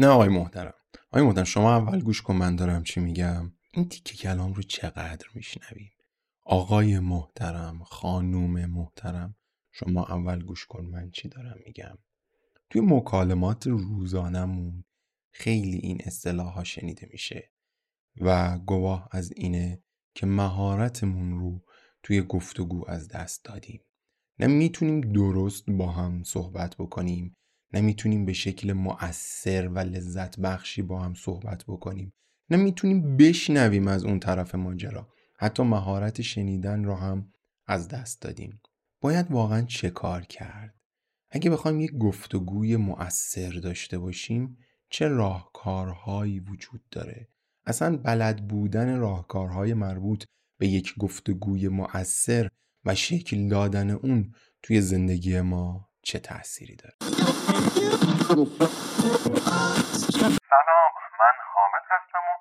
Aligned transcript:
نه 0.00 0.06
آقای 0.06 0.28
محترم. 0.28 0.74
آقای 1.10 1.22
محترم 1.22 1.44
شما 1.44 1.76
اول 1.76 2.00
گوش 2.00 2.22
کن 2.22 2.36
من 2.36 2.56
دارم 2.56 2.82
چی 2.82 3.00
میگم. 3.00 3.52
این 3.72 3.88
تیکه 3.88 4.16
کلام 4.16 4.52
رو 4.52 4.62
چقدر 4.62 5.26
میشنویم؟ 5.34 5.92
آقای 6.44 6.98
محترم 6.98 7.84
خانوم 7.84 8.66
محترم 8.66 9.36
شما 9.72 10.04
اول 10.04 10.42
گوش 10.42 10.66
کن 10.66 10.84
من 10.84 11.10
چی 11.10 11.28
دارم 11.28 11.56
میگم. 11.66 11.98
توی 12.70 12.80
مکالمات 12.80 13.66
روزانمون 13.66 14.84
خیلی 15.30 15.76
این 15.76 15.98
اصطلاح 16.04 16.52
ها 16.54 16.64
شنیده 16.64 17.08
میشه 17.10 17.52
و 18.20 18.58
گواه 18.58 19.08
از 19.10 19.32
اینه 19.36 19.82
که 20.14 20.26
مهارتمون 20.26 21.38
رو 21.38 21.64
توی 22.02 22.22
گفتگو 22.22 22.90
از 22.90 23.08
دست 23.08 23.44
دادیم. 23.44 23.80
نه 24.38 24.46
می‌تونیم 24.46 25.00
درست 25.00 25.70
با 25.70 25.92
هم 25.92 26.22
صحبت 26.22 26.76
بکنیم 26.76 27.36
نه 27.72 27.80
می‌تونیم 27.80 28.24
به 28.24 28.32
شکل 28.32 28.72
مؤثر 28.72 29.68
و 29.68 29.78
لذت 29.78 30.40
بخشی 30.40 30.82
با 30.82 31.00
هم 31.00 31.14
صحبت 31.14 31.64
بکنیم. 31.68 32.12
نه 32.50 32.56
می‌تونیم 32.56 33.16
بشنویم 33.16 33.88
از 33.88 34.04
اون 34.04 34.20
طرف 34.20 34.54
ماجرا. 34.54 35.08
حتی 35.38 35.62
مهارت 35.62 36.22
شنیدن 36.22 36.84
رو 36.84 36.94
هم 36.94 37.32
از 37.66 37.88
دست 37.88 38.22
دادیم. 38.22 38.60
باید 39.00 39.30
واقعا 39.30 39.62
چه 39.62 39.90
کار 39.90 40.22
کرد؟ 40.22 40.74
اگه 41.30 41.50
بخوایم 41.50 41.80
یک 41.80 41.92
گفتگوی 41.92 42.76
مؤثر 42.76 43.50
داشته 43.50 43.98
باشیم 43.98 44.58
چه 44.90 45.08
راهکارهایی 45.08 46.40
وجود 46.40 46.88
داره؟ 46.90 47.28
اصلا 47.66 47.96
بلد 47.96 48.48
بودن 48.48 48.98
راهکارهای 48.98 49.74
مربوط 49.74 50.24
به 50.58 50.68
یک 50.68 50.94
گفتگوی 50.98 51.68
مؤثر 51.68 52.48
و 52.84 52.94
شکل 52.94 53.48
دادن 53.48 53.90
اون 53.90 54.34
توی 54.62 54.80
زندگی 54.80 55.40
ما 55.40 55.87
چه 56.08 56.18
تأثیری 56.18 56.76
داره؟ 56.76 56.94
سلام 60.50 60.92
من 61.20 61.34
حامد 61.54 61.84
هستم 61.90 62.24
و 62.28 62.37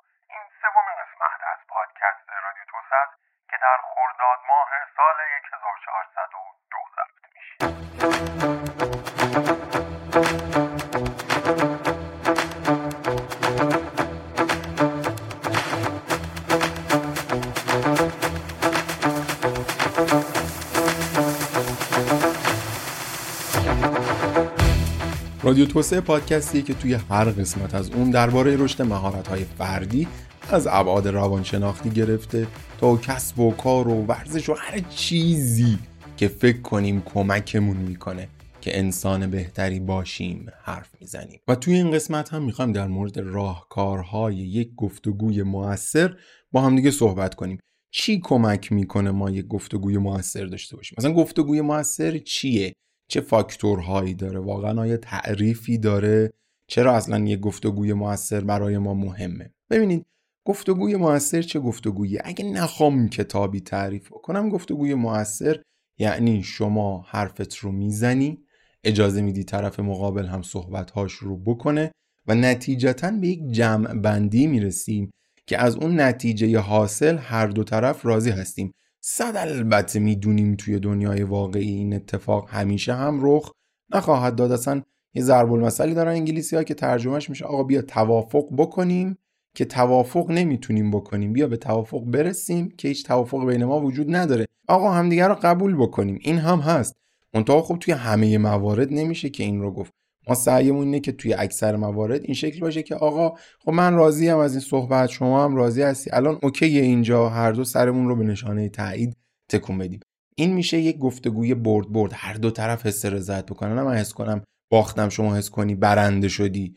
رادیو 25.57 25.73
توسعه 25.73 26.01
پادکستیه 26.01 26.61
که 26.61 26.73
توی 26.73 26.93
هر 26.93 27.25
قسمت 27.25 27.75
از 27.75 27.91
اون 27.91 28.11
درباره 28.11 28.57
رشد 28.57 28.81
مهارت‌های 28.81 29.43
فردی 29.43 30.07
از 30.51 30.67
ابعاد 30.67 31.07
روانشناختی 31.07 31.89
گرفته 31.89 32.47
تا 32.79 32.97
کسب 32.97 33.39
و 33.39 33.51
کار 33.51 33.87
و 33.87 34.05
ورزش 34.05 34.49
و 34.49 34.53
هر 34.53 34.79
چیزی 34.79 35.79
که 36.17 36.27
فکر 36.27 36.61
کنیم 36.61 37.01
کمکمون 37.01 37.77
می‌کنه 37.77 38.27
که 38.61 38.79
انسان 38.79 39.31
بهتری 39.31 39.79
باشیم 39.79 40.45
حرف 40.63 40.89
می‌زنیم. 41.01 41.39
و 41.47 41.55
توی 41.55 41.73
این 41.73 41.91
قسمت 41.91 42.33
هم 42.33 42.43
می‌خوایم 42.43 42.71
در 42.71 42.87
مورد 42.87 43.19
راهکارهای 43.19 44.35
یک 44.35 44.75
گفتگوی 44.75 45.43
موثر 45.43 46.15
با 46.51 46.61
هم 46.61 46.75
دیگه 46.75 46.91
صحبت 46.91 47.35
کنیم. 47.35 47.59
چی 47.91 48.19
کمک 48.23 48.71
می‌کنه 48.71 49.11
ما 49.11 49.29
یک 49.29 49.47
گفتگوی 49.47 49.97
موثر 49.97 50.45
داشته 50.45 50.75
باشیم؟ 50.75 50.95
مثلا 50.99 51.13
گفتگوی 51.13 51.61
موثر 51.61 52.17
چیه؟ 52.17 52.73
چه 53.07 53.21
فاکتورهایی 53.21 54.13
داره؟ 54.13 54.39
واقعا 54.39 54.81
آیا 54.81 54.97
تعریفی 54.97 55.77
داره؟ 55.77 56.33
چرا 56.67 56.95
اصلا 56.95 57.25
یه 57.25 57.37
گفتگوی 57.37 57.93
موثر 57.93 58.41
برای 58.41 58.77
ما 58.77 58.93
مهمه؟ 58.93 59.53
ببینید 59.69 60.05
گفتگوی 60.45 60.95
موثر 60.95 61.41
چه 61.41 61.59
گفتگویی 61.59 62.19
اگه 62.23 62.45
نخوام 62.45 63.09
کتابی 63.09 63.59
تعریف 63.59 64.09
کنم 64.09 64.49
گفتگوی 64.49 64.93
موثر 64.93 65.61
یعنی 65.97 66.43
شما 66.43 67.05
حرفت 67.07 67.55
رو 67.55 67.71
می‌زنی 67.71 68.37
اجازه 68.83 69.21
میدی 69.21 69.43
طرف 69.43 69.79
مقابل 69.79 70.25
هم 70.25 70.41
صحبتهاش 70.41 71.13
رو 71.13 71.37
بکنه 71.37 71.91
و 72.27 72.35
نتیجتا 72.35 73.11
به 73.11 73.27
یک 73.27 73.51
جمع 73.51 73.93
بندی 73.93 74.47
می‌رسیم 74.47 75.11
که 75.47 75.57
از 75.57 75.75
اون 75.75 76.01
نتیجه 76.01 76.59
حاصل 76.59 77.17
هر 77.17 77.47
دو 77.47 77.63
طرف 77.63 78.05
راضی 78.05 78.29
هستیم. 78.29 78.73
صد 79.09 79.33
البته 79.37 79.99
می‌دونیم 79.99 80.55
توی 80.55 80.79
دنیای 80.79 81.23
واقعی 81.23 81.69
این 81.69 81.93
اتفاق 81.93 82.49
همیشه 82.49 82.93
هم 82.93 83.19
رخ 83.21 83.51
نخواهد 83.93 84.35
داد. 84.35 84.51
اصلا 84.51 84.81
یه 85.13 85.21
ضرب 85.23 85.53
المثلی 85.53 85.93
دارن 85.93 86.11
انگلیسی 86.11 86.55
ها 86.55 86.63
که 86.63 86.73
ترجمهش 86.73 87.29
میشه 87.29 87.45
آقا 87.45 87.63
بیا 87.63 87.81
توافق 87.81 88.45
بکنیم 88.57 89.17
که 89.55 89.65
توافق 89.65 90.31
نمی‌تونیم 90.31 90.91
بکنیم. 90.91 91.33
بیا 91.33 91.47
به 91.47 91.57
توافق 91.57 92.03
برسیم 92.03 92.69
که 92.77 92.87
هیچ 92.87 93.05
توافق 93.05 93.45
بین 93.45 93.65
ما 93.65 93.81
وجود 93.81 94.15
نداره. 94.15 94.45
آقا 94.67 94.91
همدیگه 94.91 95.27
رو 95.27 95.35
قبول 95.41 95.75
بکنیم. 95.75 96.19
این 96.21 96.37
هم 96.37 96.59
هست. 96.59 96.95
منتها 97.33 97.61
خب 97.61 97.77
توی 97.79 97.93
همه 97.93 98.37
موارد 98.37 98.93
نمیشه 98.93 99.29
که 99.29 99.43
این 99.43 99.61
رو 99.61 99.71
گفت. 99.71 99.93
ما 100.29 100.35
سعیمون 100.35 100.85
اینه 100.85 100.99
که 100.99 101.11
توی 101.11 101.33
اکثر 101.33 101.75
موارد 101.75 102.23
این 102.23 102.33
شکل 102.33 102.59
باشه 102.59 102.83
که 102.83 102.95
آقا 102.95 103.37
خب 103.59 103.71
من 103.71 103.93
راضی 103.93 104.27
هم 104.27 104.37
از 104.37 104.51
این 104.51 104.61
صحبت 104.61 105.09
شما 105.09 105.43
هم 105.43 105.55
راضی 105.55 105.81
هستی. 105.81 106.09
الان 106.13 106.39
اوکی 106.43 106.79
اینجا 106.79 107.29
هر 107.29 107.51
دو 107.51 107.63
سرمون 107.63 108.07
رو 108.07 108.15
به 108.15 108.23
نشانه 108.23 108.69
تایید 108.69 109.17
تکون 109.49 109.77
بدیم. 109.77 109.99
این 110.35 110.53
میشه 110.53 110.79
یک 110.79 110.97
گفتگوی 110.97 111.53
برد 111.55 111.91
برد. 111.91 112.11
هر 112.15 112.33
دو 112.33 112.51
طرف 112.51 112.85
حس 112.85 113.05
رضایت 113.05 113.45
بکنن 113.45 113.81
من 113.81 113.95
حس 113.95 114.13
کنم 114.13 114.43
باختم 114.71 115.09
شما 115.09 115.35
حس 115.35 115.49
کنی 115.49 115.75
برنده 115.75 116.27
شدی. 116.27 116.75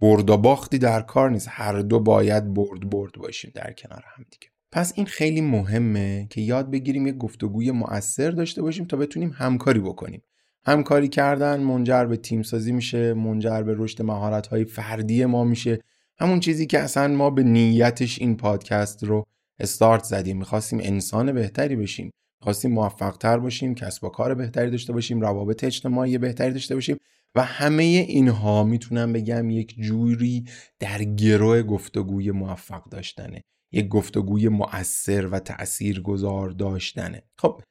برد 0.00 0.30
و 0.30 0.36
باختی 0.36 0.78
در 0.78 1.02
کار 1.02 1.30
نیست. 1.30 1.48
هر 1.50 1.78
دو 1.80 2.00
باید 2.00 2.54
برد 2.54 2.90
برد 2.90 3.12
باشیم 3.12 3.52
در 3.54 3.72
کنار 3.72 4.04
هم 4.16 4.24
دیگه. 4.30 4.52
پس 4.72 4.92
این 4.96 5.06
خیلی 5.06 5.40
مهمه 5.40 6.26
که 6.30 6.40
یاد 6.40 6.70
بگیریم 6.70 7.06
یک 7.06 7.16
گفتگوی 7.16 7.70
مؤثر 7.70 8.30
داشته 8.30 8.62
باشیم 8.62 8.84
تا 8.86 8.96
بتونیم 8.96 9.30
همکاری 9.34 9.80
بکنیم. 9.80 10.22
همکاری 10.66 11.08
کردن 11.08 11.60
منجر 11.60 12.04
به 12.04 12.16
تیم 12.16 12.42
سازی 12.42 12.72
میشه 12.72 13.14
منجر 13.14 13.62
به 13.62 13.74
رشد 13.76 14.02
مهارت 14.02 14.46
های 14.46 14.64
فردی 14.64 15.24
ما 15.24 15.44
میشه. 15.44 15.78
همون 16.18 16.40
چیزی 16.40 16.66
که 16.66 16.78
اصلا 16.78 17.08
ما 17.08 17.30
به 17.30 17.42
نیتش 17.42 18.18
این 18.18 18.36
پادکست 18.36 19.04
رو 19.04 19.24
استارت 19.58 20.04
زدیم. 20.04 20.38
می‌خواستیم 20.38 20.78
انسان 20.82 21.32
بهتری 21.32 21.76
بشیم. 21.76 22.10
می‌خواستیم 22.40 22.72
موفقتر 22.72 23.38
باشیم 23.38 23.74
کسب 23.74 24.04
و 24.04 24.08
کار 24.08 24.34
بهتری 24.34 24.70
داشته 24.70 24.92
باشیم 24.92 25.20
روابط 25.20 25.64
اجتماعی 25.64 26.18
بهتری 26.18 26.52
داشته 26.52 26.74
باشیم 26.74 26.96
و 27.34 27.42
همه 27.44 27.82
اینها 27.82 28.64
می‌تونم 28.64 29.12
بگم 29.12 29.50
یک 29.50 29.74
جوری 29.78 30.44
در 30.78 31.04
گروه 31.04 31.62
گفتگوی 31.62 32.30
موفق 32.30 32.88
داشتنه. 32.90 33.42
یک 33.72 33.88
گفتگوی 33.88 34.48
مؤثر 34.48 35.26
و 35.26 35.38
تأثیر 35.38 36.00
گذار 36.00 36.50
داشتنه. 36.50 37.22
خب 37.38 37.62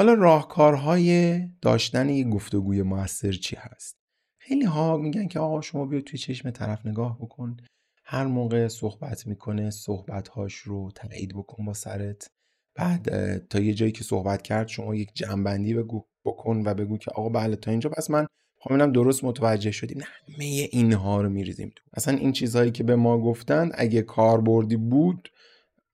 حالا 0.00 0.14
راهکارهای 0.14 1.40
داشتن 1.62 2.08
یک 2.08 2.28
گفتگوی 2.28 2.82
موثر 2.82 3.32
چی 3.32 3.56
هست؟ 3.56 3.96
خیلی 4.38 4.64
ها 4.64 4.96
میگن 4.96 5.28
که 5.28 5.40
آقا 5.40 5.60
شما 5.60 5.86
بیا 5.86 6.00
توی 6.00 6.18
چشم 6.18 6.50
طرف 6.50 6.86
نگاه 6.86 7.18
بکن. 7.18 7.56
هر 8.04 8.26
موقع 8.26 8.68
صحبت 8.68 9.26
می‌کنه 9.26 9.70
صحبتهاش 9.70 10.54
رو 10.54 10.90
تایید 10.94 11.34
بکن 11.34 11.64
با 11.64 11.72
سرت. 11.72 12.30
بعد 12.74 13.08
تا 13.46 13.60
یه 13.60 13.74
جایی 13.74 13.92
که 13.92 14.04
صحبت 14.04 14.42
کرد 14.42 14.68
شما 14.68 14.94
یک 14.94 15.10
جنبندی 15.14 15.74
بگو 15.74 16.04
بکن 16.24 16.62
و 16.66 16.74
بگو 16.74 16.98
که 16.98 17.10
آقا 17.10 17.28
بله 17.28 17.56
تا 17.56 17.70
اینجا 17.70 17.90
پس 17.90 18.10
من 18.10 18.26
خواهمینم 18.56 18.92
درست 18.92 19.24
متوجه 19.24 19.70
شدیم 19.70 19.98
نه 19.98 20.04
همه 20.04 20.44
اینها 20.72 21.20
رو 21.20 21.28
میریزیم 21.28 21.72
تو. 21.76 21.84
اصلا 21.94 22.16
این 22.16 22.32
چیزهایی 22.32 22.70
که 22.70 22.84
به 22.84 22.96
ما 22.96 23.18
گفتن 23.18 23.70
اگه 23.74 24.02
کاربردی 24.02 24.76
بود 24.76 25.28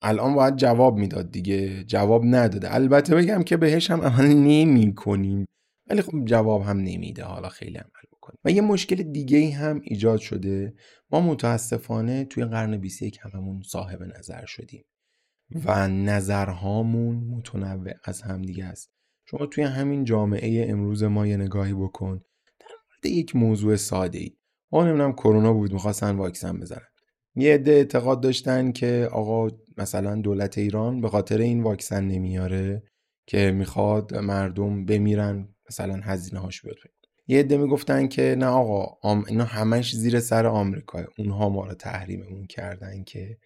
الان 0.01 0.35
باید 0.35 0.55
جواب 0.55 0.97
می‌داد 0.97 1.31
دیگه. 1.31 1.83
جواب 1.83 2.21
نداده. 2.25 2.75
البته 2.75 3.15
بگم 3.15 3.43
که 3.43 3.57
بهش 3.57 3.91
هم 3.91 4.01
عمل 4.01 4.27
نمی 4.27 4.95
کنیم 4.95 5.45
ولی 5.89 6.01
خب 6.01 6.25
جواب 6.25 6.61
هم 6.61 6.77
نمیده. 6.77 7.23
حالا 7.23 7.49
خیلی 7.49 7.77
عمل 7.77 8.07
بکنیم. 8.11 8.39
و 8.45 8.51
یه 8.51 8.61
مشکل 8.61 8.95
دیگه 8.95 9.51
هم 9.51 9.81
ایجاد 9.83 10.19
شده. 10.19 10.73
ما 11.11 11.21
متاسفانه 11.21 12.25
توی 12.25 12.45
قرن 12.45 12.77
21 12.77 13.19
هممون 13.21 13.61
صاحب 13.61 14.03
نظر 14.03 14.45
شدیم. 14.45 14.83
و 15.65 15.87
نظرهامون 15.87 17.15
متنوع 17.15 17.91
از 18.03 18.21
هم 18.21 18.41
دیگه 18.41 18.65
است. 18.65 18.89
شما 19.25 19.45
توی 19.45 19.63
همین 19.63 20.03
جامعه 20.03 20.71
امروز 20.71 21.03
ما 21.03 21.27
یه 21.27 21.37
نگاهی 21.37 21.73
بکن. 21.73 22.21
در 22.59 22.75
مورد 22.89 23.05
یک 23.05 23.35
موضوع 23.35 23.75
ساده 23.75 24.19
ای 24.19 24.31
ما 24.71 24.83
نمی‌دونم 24.83 25.13
کرونا 25.13 25.53
بود 25.53 25.73
می‌خواستن 25.73 26.15
واکسن 26.15 26.59
بزنن. 26.59 26.87
یه 27.35 27.53
عده 27.53 27.71
اعتقاد 27.71 28.21
داشتن 28.21 28.71
که 28.71 29.09
آقا 29.11 29.47
مثلا 29.77 30.15
دولت 30.15 30.57
ایران 30.57 31.01
به 31.01 31.09
خاطر 31.09 31.37
این 31.37 31.63
واکسن 31.63 32.03
نمیاره 32.03 32.83
که 33.27 33.51
می‌خواد 33.51 34.15
مردم 34.15 34.85
بمیرن 34.85 35.55
مثلا 35.69 35.99
هزینه 36.03 36.39
هاش 36.41 36.61
بیاد 36.61 36.77
یه 37.27 37.39
عده 37.39 37.57
می‌گفتن 37.57 38.07
که 38.07 38.35
نه 38.39 38.45
آقا 38.45 38.97
اینا 39.27 39.43
همش 39.43 39.95
زیر 39.95 40.19
سر 40.19 40.45
آمریکا 40.47 41.03
اونها 41.17 41.49
ما 41.49 41.65
رو 41.65 41.73
تحریممون 41.73 42.45
کردن 42.45 43.03
که 43.03 43.37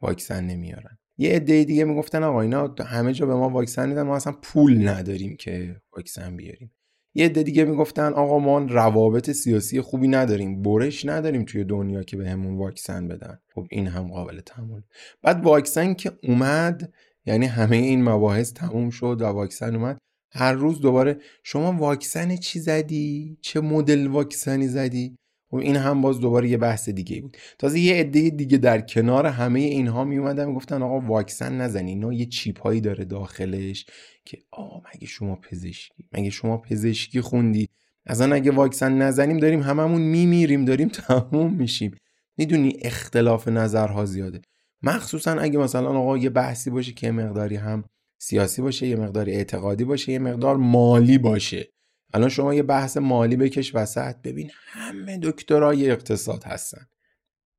واکسن 0.00 0.44
نمیارن. 0.44 0.98
یه 1.18 1.32
عده 1.32 1.64
دیگه 1.64 1.84
می‌گفتن 1.84 2.22
آقا 2.22 2.40
اینا 2.40 2.74
همه 2.86 3.12
جا 3.12 3.26
به 3.26 3.34
ما 3.34 3.48
واکسن 3.48 3.88
میدن 3.88 4.02
ما 4.02 4.16
اصلا 4.16 4.32
پول 4.42 4.88
نداریم 4.88 5.36
که 5.36 5.80
واکسن 5.96 6.36
بیاریم. 6.36 6.72
یه 7.14 7.24
عده 7.26 7.42
دیگه 7.42 7.64
می‌گفتن 7.64 8.12
آقا 8.12 8.38
ما 8.38 8.58
روابط 8.58 9.30
سیاسی 9.30 9.80
خوبی 9.80 10.08
نداریم 10.08 10.62
برش 10.62 11.04
نداریم 11.04 11.44
توی 11.44 11.64
دنیا 11.64 12.02
که 12.02 12.16
به 12.16 12.34
واکسن 12.34 13.08
بدن. 13.08 13.38
خب 13.54 13.66
این 13.70 13.86
هم 13.86 14.08
قابل 14.08 14.40
تحمل 14.40 14.80
بعد 15.22 15.44
واکسن 15.44 15.94
که 15.94 16.12
اومد 16.22 16.92
یعنی 17.26 17.46
همه 17.46 17.76
این 17.76 18.04
مباحث 18.04 18.52
تموم 18.52 18.90
شد 18.90 19.18
و 19.20 19.24
واکسن 19.24 19.76
اومد 19.76 19.98
هر 20.32 20.52
روز 20.52 20.80
دوباره 20.80 21.18
شما 21.44 21.72
واکسن 21.72 22.36
چی 22.36 22.60
زدی؟ 22.60 23.38
چه 23.40 23.60
مدل 23.60 24.06
واکسنی 24.06 24.68
زدی؟ 24.68 25.16
خب 25.50 25.56
این 25.56 25.76
هم 25.76 26.00
باز 26.00 26.20
دوباره 26.20 26.48
یه 26.48 26.56
بحث 26.56 26.88
دیگه 26.88 27.20
بود. 27.20 27.36
تازه 27.58 27.80
یه 27.80 27.94
عده 27.94 28.30
دیگه 28.30 28.58
در 28.58 28.80
کنار 28.80 29.26
همه 29.26 29.60
اینها 29.60 30.04
می 30.04 30.18
اومدن 30.18 30.48
می‌گفتن 30.48 30.82
آقا 30.82 31.00
واکسن 31.00 31.60
نزنی 31.60 31.90
اینا 31.90 32.12
یه 32.12 32.26
چیپ 32.26 32.60
هایی 32.62 32.80
داره 32.80 33.04
داخلش 33.04 33.86
که 34.24 34.38
آ 34.50 34.78
مگه 34.78 35.06
شما 35.06 35.36
پزشکی؟ 35.36 36.04
مگه 36.12 36.30
شما 36.30 36.58
پزشکی 36.58 37.20
خوندی؟ 37.20 37.68
اصلا 38.06 38.34
اگه 38.34 38.50
واکسن 38.50 39.02
نزنیم 39.02 39.36
داریم 39.36 39.62
هممون 39.62 40.02
میمیریم 40.02 40.64
داریم 40.64 40.88
تموم 41.06 41.54
میشیم. 41.54 41.96
می‌دونی 42.36 42.76
اختلاف 42.82 43.48
نظرها 43.48 44.04
زیاده. 44.04 44.40
مخصوصا 44.82 45.32
اگه 45.32 45.58
مثلا 45.58 45.88
آقا 45.88 46.18
یه 46.18 46.30
بحثی 46.30 46.70
باشه 46.70 46.92
که 46.92 47.10
مقداری 47.10 47.56
هم 47.56 47.84
سیاسی 48.18 48.62
باشه 48.62 48.86
یه 48.86 48.96
مقدار 48.96 49.28
اعتقادی 49.28 49.84
باشه 49.84 50.12
یه 50.12 50.18
مقدار 50.18 50.56
مالی 50.56 51.18
باشه. 51.18 51.68
الان 52.12 52.28
شما 52.28 52.54
یه 52.54 52.62
بحث 52.62 52.96
مالی 52.96 53.36
بکش 53.36 53.74
وسط 53.74 54.16
ببین 54.24 54.50
همه 54.54 55.18
دکترای 55.22 55.90
اقتصاد 55.90 56.44
هستن. 56.44 56.86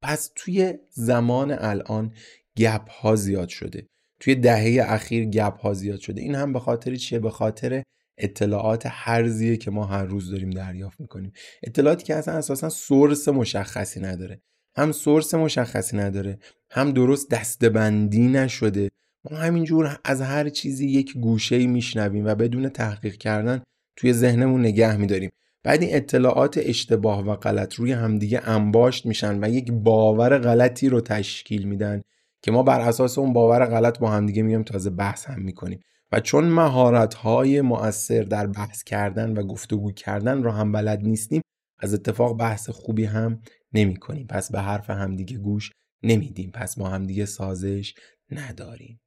پس 0.02 0.32
توی 0.36 0.74
زمان 0.90 1.52
الان 1.52 2.14
گپ 2.58 2.90
ها 2.90 3.16
زیاد 3.16 3.50
شده. 3.50 3.88
توی 4.20 4.36
دهه 4.36 4.86
اخیر 4.94 5.26
گپ 5.26 5.60
ها 5.60 5.74
زیاد 5.74 6.00
شده. 6.00 6.22
این 6.22 6.36
هم 6.36 6.54
به 6.54 6.60
خاطر 6.60 6.96
چیه؟ 6.96 7.20
به 7.20 7.30
خاطر 7.30 7.84
اطلاعات 8.18 8.84
هرزیه 8.90 9.58
که 9.58 9.72
ما 9.72 9.86
هر 9.86 10.04
روز 10.04 10.32
داریم 10.32 10.50
دریافت 10.50 11.00
می‌کنیم. 11.00 11.32
اطلاعاتی 11.64 12.04
که 12.04 12.16
اصلا 12.16 12.34
اساسا 12.34 12.70
سورس 12.70 13.28
مشخصی 13.28 14.00
نداره. 14.00 14.42
هم 14.76 14.92
سورس 14.92 15.34
مشخصی 15.34 15.98
نداره 15.98 16.40
هم 16.72 16.92
درست 16.92 17.30
دستبندی 17.30 18.28
نشده. 18.28 18.90
ما 19.32 19.38
همینجور 19.38 20.00
از 20.04 20.22
هر 20.22 20.50
چیزی 20.50 20.88
یک 20.88 21.18
گوشه 21.18 21.68
میشنویم 21.68 22.26
و 22.26 22.36
بدون 22.36 22.70
تحقیق 22.70 23.16
کردن 23.16 23.64
توی 23.96 24.14
ذهنمون 24.14 24.62
نگه 24.62 24.98
میداریم. 24.98 25.32
بعد 25.64 25.82
این 25.82 25.96
اطلاعات 25.96 26.60
اشتباه 26.64 27.28
و 27.28 27.36
غلط 27.36 27.76
روی 27.76 27.92
همدیگه 27.92 28.50
انباشت 28.50 29.06
میشن 29.06 29.44
و 29.44 29.50
یک 29.50 29.72
باور 29.72 30.38
غلطی 30.38 30.90
رو 30.90 31.02
تشکیل 31.02 31.64
میدن 31.68 32.02
که 32.42 32.52
ما 32.52 32.64
بر 32.64 32.82
اساس 32.82 33.18
اون 33.18 33.34
باور 33.34 33.66
غلط 33.66 34.00
با 34.00 34.10
همدیگه 34.10 34.42
میگیم 34.42 34.64
تازه 34.64 34.90
بحث 34.90 35.26
هم 35.26 35.42
می‌کنیم. 35.42 35.80
و 36.12 36.20
چون 36.20 36.44
مهارت 36.44 37.14
های 37.14 37.62
مؤثر 37.62 38.22
در 38.22 38.48
بحث 38.48 38.84
کردن 38.84 39.38
و 39.38 39.44
گفتگو 39.44 39.92
کردن 39.92 40.44
رو 40.44 40.52
هم 40.52 40.72
بلد 40.72 41.00
نیستیم 41.04 41.42
از 41.80 41.94
اتفاق 41.94 42.38
بحث 42.38 42.70
خوبی 42.70 43.06
هم 43.06 43.42
نمی 43.74 43.96
کنیم 43.96 44.28
پس 44.28 44.52
به 44.52 44.62
حرف 44.62 44.90
همدیگه 44.90 45.38
گوش 45.38 45.72
نمیدیم. 46.04 46.52
پس 46.52 46.78
ما 46.78 46.90
همدیگه 46.90 47.26
سازش 47.26 47.94
نداریم. 48.32 49.00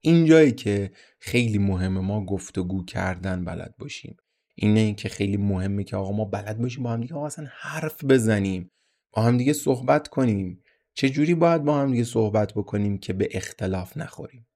اینجایی 0.00 0.52
که 0.52 0.90
خیلی 1.20 1.58
مهمه 1.58 2.00
ما 2.00 2.24
گفتگو 2.24 2.84
کردن 2.84 3.44
بلد 3.44 3.74
باشیم. 3.78 4.16
اینه 4.54 4.94
که 4.94 5.08
خیلی 5.08 5.36
مهمه 5.36 5.84
که 5.84 5.96
آقا 5.96 6.12
ما 6.12 6.24
بلد 6.24 6.58
باشیم 6.58 6.84
با 6.84 6.90
هم 6.90 7.00
دیگه 7.00 7.16
اصلا 7.16 7.46
حرف 7.50 8.04
بزنیم 8.04 8.70
با 9.12 9.22
هم 9.22 9.36
دیگه 9.36 9.52
صحبت 9.52 10.08
کنیم. 10.08 10.62
چه 10.94 11.08
جوری 11.08 11.34
باید 11.34 11.64
با 11.64 11.78
هم 11.78 11.90
دیگه 11.90 12.04
صحبت 12.04 12.54
بکنیم 12.54 12.98
که 12.98 13.12
به 13.12 13.28
اختلاف 13.30 13.96
نخوریم؟ 13.96 14.46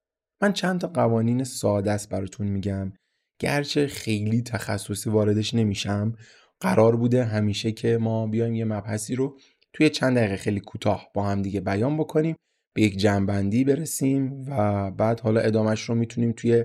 من 0.43 0.53
چند 0.53 0.81
تا 0.81 0.89
قوانین 0.89 1.45
ساده 1.45 1.93
است 1.93 2.09
براتون 2.09 2.47
میگم. 2.47 2.93
گرچه 3.39 3.87
خیلی 3.87 4.43
تخصصی 4.43 5.11
واردش 5.11 5.55
نمیشم 5.55 6.17
قرار 6.61 6.97
بوده 6.97 7.25
همیشه 7.25 7.73
که 7.73 7.99
ما 7.99 8.27
بیایم 8.27 8.55
یه 8.55 8.65
مبحثی 8.65 9.15
رو 9.15 9.39
توی 9.73 9.91
چند 9.91 10.17
دقیقه 10.17 10.37
خیلی 10.37 10.61
کوتاه 10.61 11.11
با 11.15 11.25
هم 11.25 11.43
دیگه 11.43 11.61
بیان 11.61 11.97
بکنیم. 11.97 12.37
به 12.75 12.83
یک 12.83 12.97
جمع‌بندی 12.97 13.65
برسیم 13.65 14.45
و 14.49 14.91
بعد 14.91 15.21
حالا 15.21 15.41
ادامش 15.41 15.83
رو 15.83 15.95
می‌تونیم 15.95 16.33
توی 16.33 16.65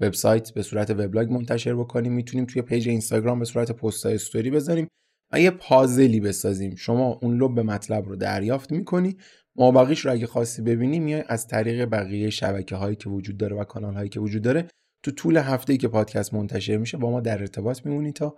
وبسایت 0.00 0.50
به 0.50 0.62
صورت 0.62 0.90
وبلاگ 0.90 1.32
منتشر 1.32 1.74
بکنیم. 1.74 2.12
می‌تونیم 2.12 2.46
توی 2.46 2.62
page 2.62 2.88
اینستاگرام 2.88 3.38
به 3.38 3.44
صورت 3.44 3.72
پست 3.72 4.06
استوری 4.06 4.50
بذاریم 4.50 4.88
و 5.32 5.40
یه 5.40 5.50
پازلی 5.50 6.20
بسازیم. 6.20 6.74
شما 6.74 7.18
اون 7.22 7.42
لب 7.42 7.60
مطلب 7.60 8.08
رو 8.08 8.16
دریافت 8.16 8.72
می‌کنی. 8.72 9.16
مابقیش 9.56 10.04
رو 10.06 10.12
اگه 10.12 10.26
خواستی 10.26 10.62
ببینی 10.62 11.00
میای 11.00 11.24
از 11.28 11.46
طریق 11.46 11.84
بقیه 11.84 12.30
شبکه 12.30 12.76
هایی 12.76 12.96
که 12.96 13.08
وجود 13.08 13.36
داره 13.36 13.56
و 13.56 13.64
کانال 13.64 13.94
هایی 13.94 14.08
که 14.08 14.20
وجود 14.20 14.42
داره. 14.42 14.68
تو 15.04 15.10
طول 15.10 15.36
هفته 15.36 15.72
ای 15.72 15.78
که 15.78 15.88
پادکست 15.88 16.34
منتشر 16.34 16.76
میشه 16.76 16.96
با 16.96 17.10
ما 17.10 17.20
در 17.20 17.40
ارتباط 17.40 17.86
میمونی 17.86 18.12
تا 18.12 18.36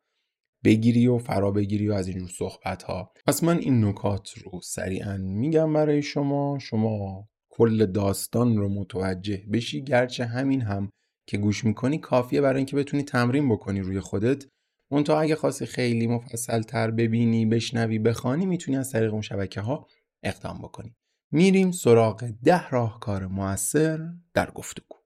بگیری 0.64 1.06
و 1.06 1.18
فرا 1.18 1.50
بگیری 1.50 1.88
و 1.88 1.92
از 1.92 2.08
اینجور 2.08 2.28
صحبت 2.28 2.82
ها 2.82 3.12
پس 3.26 3.44
من 3.44 3.58
این 3.58 3.84
نکات 3.84 4.30
رو 4.38 4.60
سریعا 4.60 5.16
میگم 5.16 5.72
برای 5.72 6.02
شما. 6.02 6.58
شما 6.60 7.28
کل 7.50 7.86
داستان 7.86 8.56
رو 8.56 8.68
متوجه 8.68 9.44
بشی. 9.52 9.84
گرچه 9.84 10.24
همین 10.24 10.60
هم 10.60 10.90
که 11.26 11.38
گوش 11.38 11.64
می‌کنی 11.64 11.98
کافیه 11.98 12.40
برای 12.40 12.56
اینکه 12.56 12.76
بتونی 12.76 13.02
تمرین 13.02 13.48
بکنی 13.48 13.80
روی 13.80 14.00
خودت. 14.00 14.44
منتها 14.90 15.20
اگه 15.20 15.36
خواستی 15.36 15.66
خیلی 15.66 16.06
مفصل 16.06 16.62
تر 16.62 16.90
ببینی 16.90 17.46
بشنوی 17.46 17.98
بخوانی 17.98 18.46
می‌تونی 18.46 18.76
از 18.76 18.92
طریق 18.92 19.12
اون 19.12 19.22
شبکه 19.22 19.60
ها 19.60 19.86
اقدام 20.22 20.58
بکنی. 20.58 20.94
میریم 21.32 21.70
سراغ 21.70 22.30
ده 22.44 22.68
راهکار 22.68 23.26
موثر 23.26 24.00
در 24.34 24.50
گفتگو. 24.50 25.01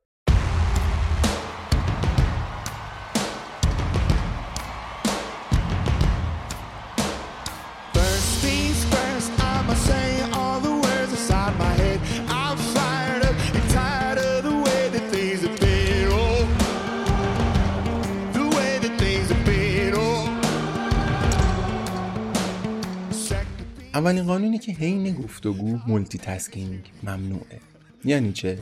اولین 23.96 24.24
قانونی 24.24 24.58
که 24.58 24.72
حین 24.72 25.14
گفتگو 25.14 25.78
مولتی 25.86 26.18
تسکینگ 26.18 26.80
ممنوعه. 27.02 27.60
یعنی 28.04 28.32
چه؟ 28.32 28.58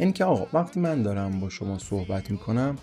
یعنی 0.00 0.12
که 0.12 0.24
آقا 0.24 0.58
وقتی 0.58 0.80
من 0.80 1.02
دارم 1.02 1.40
با 1.40 1.48
شما 1.48 1.78
صحبت 1.78 2.30
می‌کنم 2.30 2.76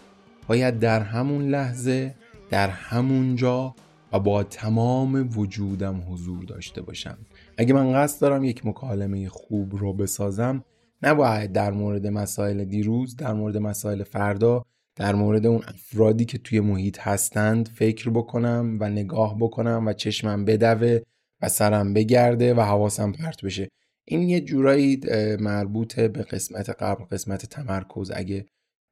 باید 0.48 0.80
در 0.80 1.00
همون 1.00 1.50
لحظه 1.50 2.16
در 2.50 2.70
همون 2.70 3.36
جا 3.36 3.76
و 4.14 4.20
با 4.20 4.44
تمام 4.44 5.30
وجودم 5.36 6.04
حضور 6.10 6.44
داشته 6.44 6.82
باشم. 6.82 7.18
اگه 7.58 7.74
من 7.74 7.94
قصد 7.94 8.22
دارم 8.22 8.44
یک 8.44 8.66
مکالمه 8.66 9.30
خوب 9.30 9.76
رو 9.76 9.94
بسازم 9.94 10.64
نباید 11.04 11.52
در 11.52 11.72
مورد 11.72 12.08
مسائل 12.08 12.66
دیروز 12.66 13.16
در 13.16 13.34
مورد 13.34 13.58
مسائل 13.58 14.04
فردا 14.04 14.66
در 14.96 15.16
مورد 15.16 15.46
اون 15.46 15.62
افرادی 15.68 16.26
که 16.26 16.38
توی 16.38 16.60
محیط 16.60 17.00
هستند 17.00 17.68
فکر 17.68 18.10
بکنم 18.10 18.78
و 18.80 18.90
نگاه 18.90 19.38
بکنم 19.40 19.84
و 19.86 19.94
چشمم 19.94 20.46
بدوه 20.46 21.00
و 21.42 21.50
سرم 21.50 21.94
بگرده 21.94 22.54
و 22.54 22.62
حواسم 22.62 23.12
پرت 23.12 23.42
بشه. 23.42 23.68
این 24.08 24.22
یه 24.22 24.42
جورایی 24.42 25.02
مربوط 25.40 26.00
به 26.00 26.24
قسمت 26.24 26.70
قبل 26.70 27.04
قسمت 27.04 27.46
تمرکز. 27.46 28.12
اگه 28.16 28.46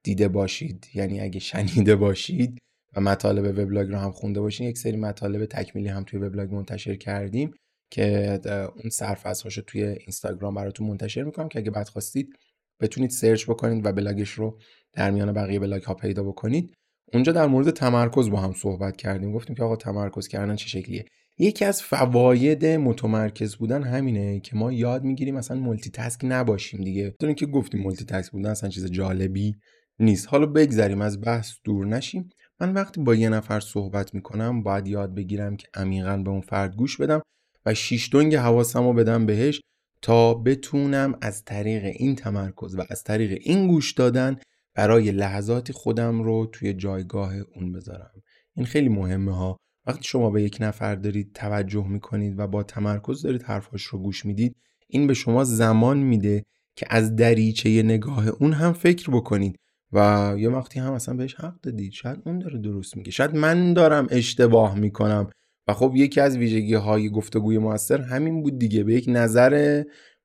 دیده 0.04 0.28
باشید 0.28 0.88
یعنی 0.94 1.22
اگه 1.22 1.40
شنیده 1.40 1.96
باشید 1.96 2.58
و 2.96 3.02
مطالب 3.02 3.60
وبلاگ 3.60 3.90
رو 3.90 3.98
هم 3.98 4.12
خونده 4.12 4.42
باشین 4.42 4.68
یک 4.68 4.78
سری 4.78 4.98
مطالب 4.98 5.46
تکمیلی 5.46 5.90
هم 5.90 6.04
توی 6.04 6.20
وبلاگ 6.20 6.54
منتشر 6.54 6.96
کردیم 6.96 7.52
که 7.92 8.40
اون 8.76 8.90
سرفصلش 8.90 9.58
رو 9.58 9.64
توی 9.68 9.84
اینستاگرام 9.84 10.54
براتون 10.54 10.88
منتشر 10.88 11.24
می‌کنم 11.24 11.48
که 11.50 11.60
اگه 11.60 11.72
بعد 11.72 11.88
خواستید 11.88 12.34
بتونید 12.82 13.10
search 13.10 13.46
بکنید 13.46 13.86
و 13.86 13.92
بلاگش 13.92 14.30
رو 14.30 14.60
در 14.94 15.12
میان 15.12 15.34
بقیه 15.34 15.60
بلاگ 15.60 15.84
ها 15.84 15.94
پیدا 15.94 16.24
بکنید. 16.24 16.74
اونجا 17.14 17.32
در 17.32 17.48
مورد 17.48 17.70
تمرکز 17.70 18.30
با 18.30 18.40
هم 18.40 18.54
صحبت 18.54 18.98
کردیم. 18.98 19.32
گفتیم 19.32 19.56
که 19.56 19.64
آقا 19.64 19.76
تمرکز 19.76 20.28
کردن 20.28 20.56
چه 20.56 20.68
شکلیه؟ 20.68 21.06
یکی 21.38 21.66
از 21.66 21.82
فواید 21.82 22.66
متمرکز 22.66 23.56
بودن 23.56 23.84
همینه 23.84 24.40
که 24.40 24.56
ما 24.56 24.72
یاد 24.72 25.04
می‌گیریم 25.04 25.36
مثلا 25.36 25.58
مولتی 25.58 25.90
تاسک 25.90 26.20
نباشیم 26.24 26.84
دیگه. 26.84 27.16
دونین 27.20 27.36
که 27.36 27.46
گفتیم 27.46 27.82
مولتی 27.82 28.06
تاسک 28.06 28.32
بودن 28.32 28.50
اصلا 28.50 28.70
چیز 28.70 28.86
جالبی 28.86 29.56
نیست. 30.00 30.28
حالا 30.30 30.46
بگذریم 30.46 31.02
از 31.02 31.22
بحث 31.22 31.54
دور 31.64 31.86
نشیم. 31.86 32.30
من 32.60 32.74
وقتی 32.74 33.02
با 33.02 33.16
یه 33.16 33.30
نفر 33.30 33.60
صحبت 33.60 34.14
می‌کنم 34.14 34.64
باید 34.64 34.88
یاد 34.88 35.16
بگیرم 35.16 35.56
که 35.56 35.68
عمیقا 35.74 36.18
به 36.18 36.30
اون 36.30 36.42
فرد 36.42 36.76
گوش 36.76 36.98
بدم 36.98 37.22
و 37.66 37.74
شیش 37.74 38.10
دنگ 38.14 38.36
حواسم 38.36 38.84
رو 38.84 38.94
بدم 38.94 39.26
بهش 39.26 39.62
تا 40.02 40.34
بتونم 40.34 41.18
از 41.22 41.44
طریق 41.44 41.84
این 41.84 42.16
تمرکز 42.16 42.76
و 42.76 42.84
از 42.90 43.04
طریق 43.04 43.38
این 43.42 43.68
گوش 43.68 43.94
دادن 43.94 44.38
برای 44.76 45.12
لحظاتی 45.12 45.74
خودم 45.74 46.24
رو 46.24 46.50
توی 46.52 46.74
جایگاه 46.74 47.34
اون 47.56 47.72
بذارم. 47.72 48.12
این 48.56 48.66
خیلی 48.66 48.90
مهمه 48.90 49.36
ها. 49.36 49.58
وقتی 49.88 50.04
شما 50.04 50.30
به 50.30 50.44
یک 50.44 50.58
نفر 50.60 50.96
دارید 50.96 51.34
توجه 51.34 51.88
می‌کنید 51.88 52.40
و 52.40 52.48
با 52.48 52.64
تمرکز 52.64 53.22
دارید 53.22 53.44
حرفاش 53.44 53.84
رو 53.84 54.00
گوش 54.00 54.26
می‌دید 54.26 54.56
این 54.88 55.08
به 55.08 55.14
شما 55.14 55.44
زمان 55.44 55.98
میده 55.98 56.44
که 56.76 56.86
از 56.90 57.16
دریچه 57.16 57.84
نگاه 57.84 58.28
اون 58.28 58.54
هم 58.54 58.74
فکر 58.74 59.12
بکنید 59.12 59.60
و 59.92 60.36
یه 60.38 60.50
وقتی 60.50 60.80
هم 60.80 60.94
اصلا 60.94 61.16
بهش 61.16 61.36
حق 61.36 61.62
دادید. 61.62 61.92
شاید 61.92 62.22
اون 62.26 62.40
داره 62.40 62.60
درست 62.60 62.98
میگه. 62.98 63.12
شاید 63.12 63.36
من 63.36 63.74
دارم 63.74 64.08
اشتباه 64.10 64.80
می‌کنم. 64.80 65.30
و 65.68 65.74
خب 65.74 65.94
یکی 65.96 66.22
از 66.22 66.38
ویژگی 66.38 66.74
های 66.74 67.10
گفتگوی 67.10 67.58
موثر 67.58 68.02
همین 68.02 68.44
بود 68.44 68.60
دیگه. 68.60 68.84
به 68.84 68.94
یک 68.94 69.06
نظر 69.08 69.84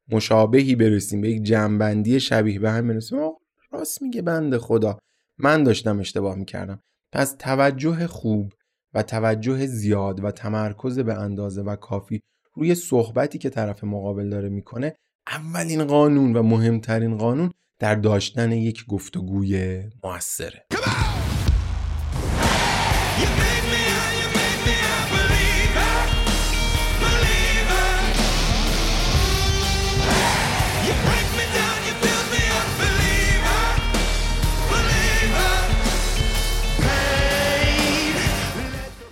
مشابهی 0.09 0.75
برسیم 0.75 1.21
به 1.21 1.31
یک 1.31 1.43
جنبندی 1.43 2.21
شبیه 2.21 2.59
به 2.59 2.71
هم 2.71 2.89
برسیم. 2.89 3.19
راست 3.71 4.03
میگه 4.03 4.23
بنده 4.23 4.59
خدا. 4.59 4.99
من 5.39 5.63
داشتم 5.63 6.01
اشتباه 6.01 6.35
می‌کردم. 6.35 6.81
پس 7.13 7.37
توجه 7.39 8.07
خوب 8.07 8.53
و 8.95 9.03
توجه 9.03 9.67
زیاد 9.67 10.25
و 10.25 10.31
تمرکز 10.31 10.99
به 10.99 11.15
اندازه 11.15 11.63
و 11.63 11.77
کافی 11.77 12.21
روی 12.55 12.75
صحبتی 12.75 13.39
که 13.39 13.51
طرف 13.51 13.85
مقابل 13.85 14.29
داره 14.29 14.49
می‌کنه 14.49 14.97
اولین 15.27 15.85
قانون 15.85 16.37
و 16.37 16.43
مهمترین 16.43 17.17
قانون 17.17 17.53
در 17.79 17.95
داشتن 17.95 18.53
یک 18.53 18.87
گفتگوی 18.87 19.83
موثره. 20.05 20.67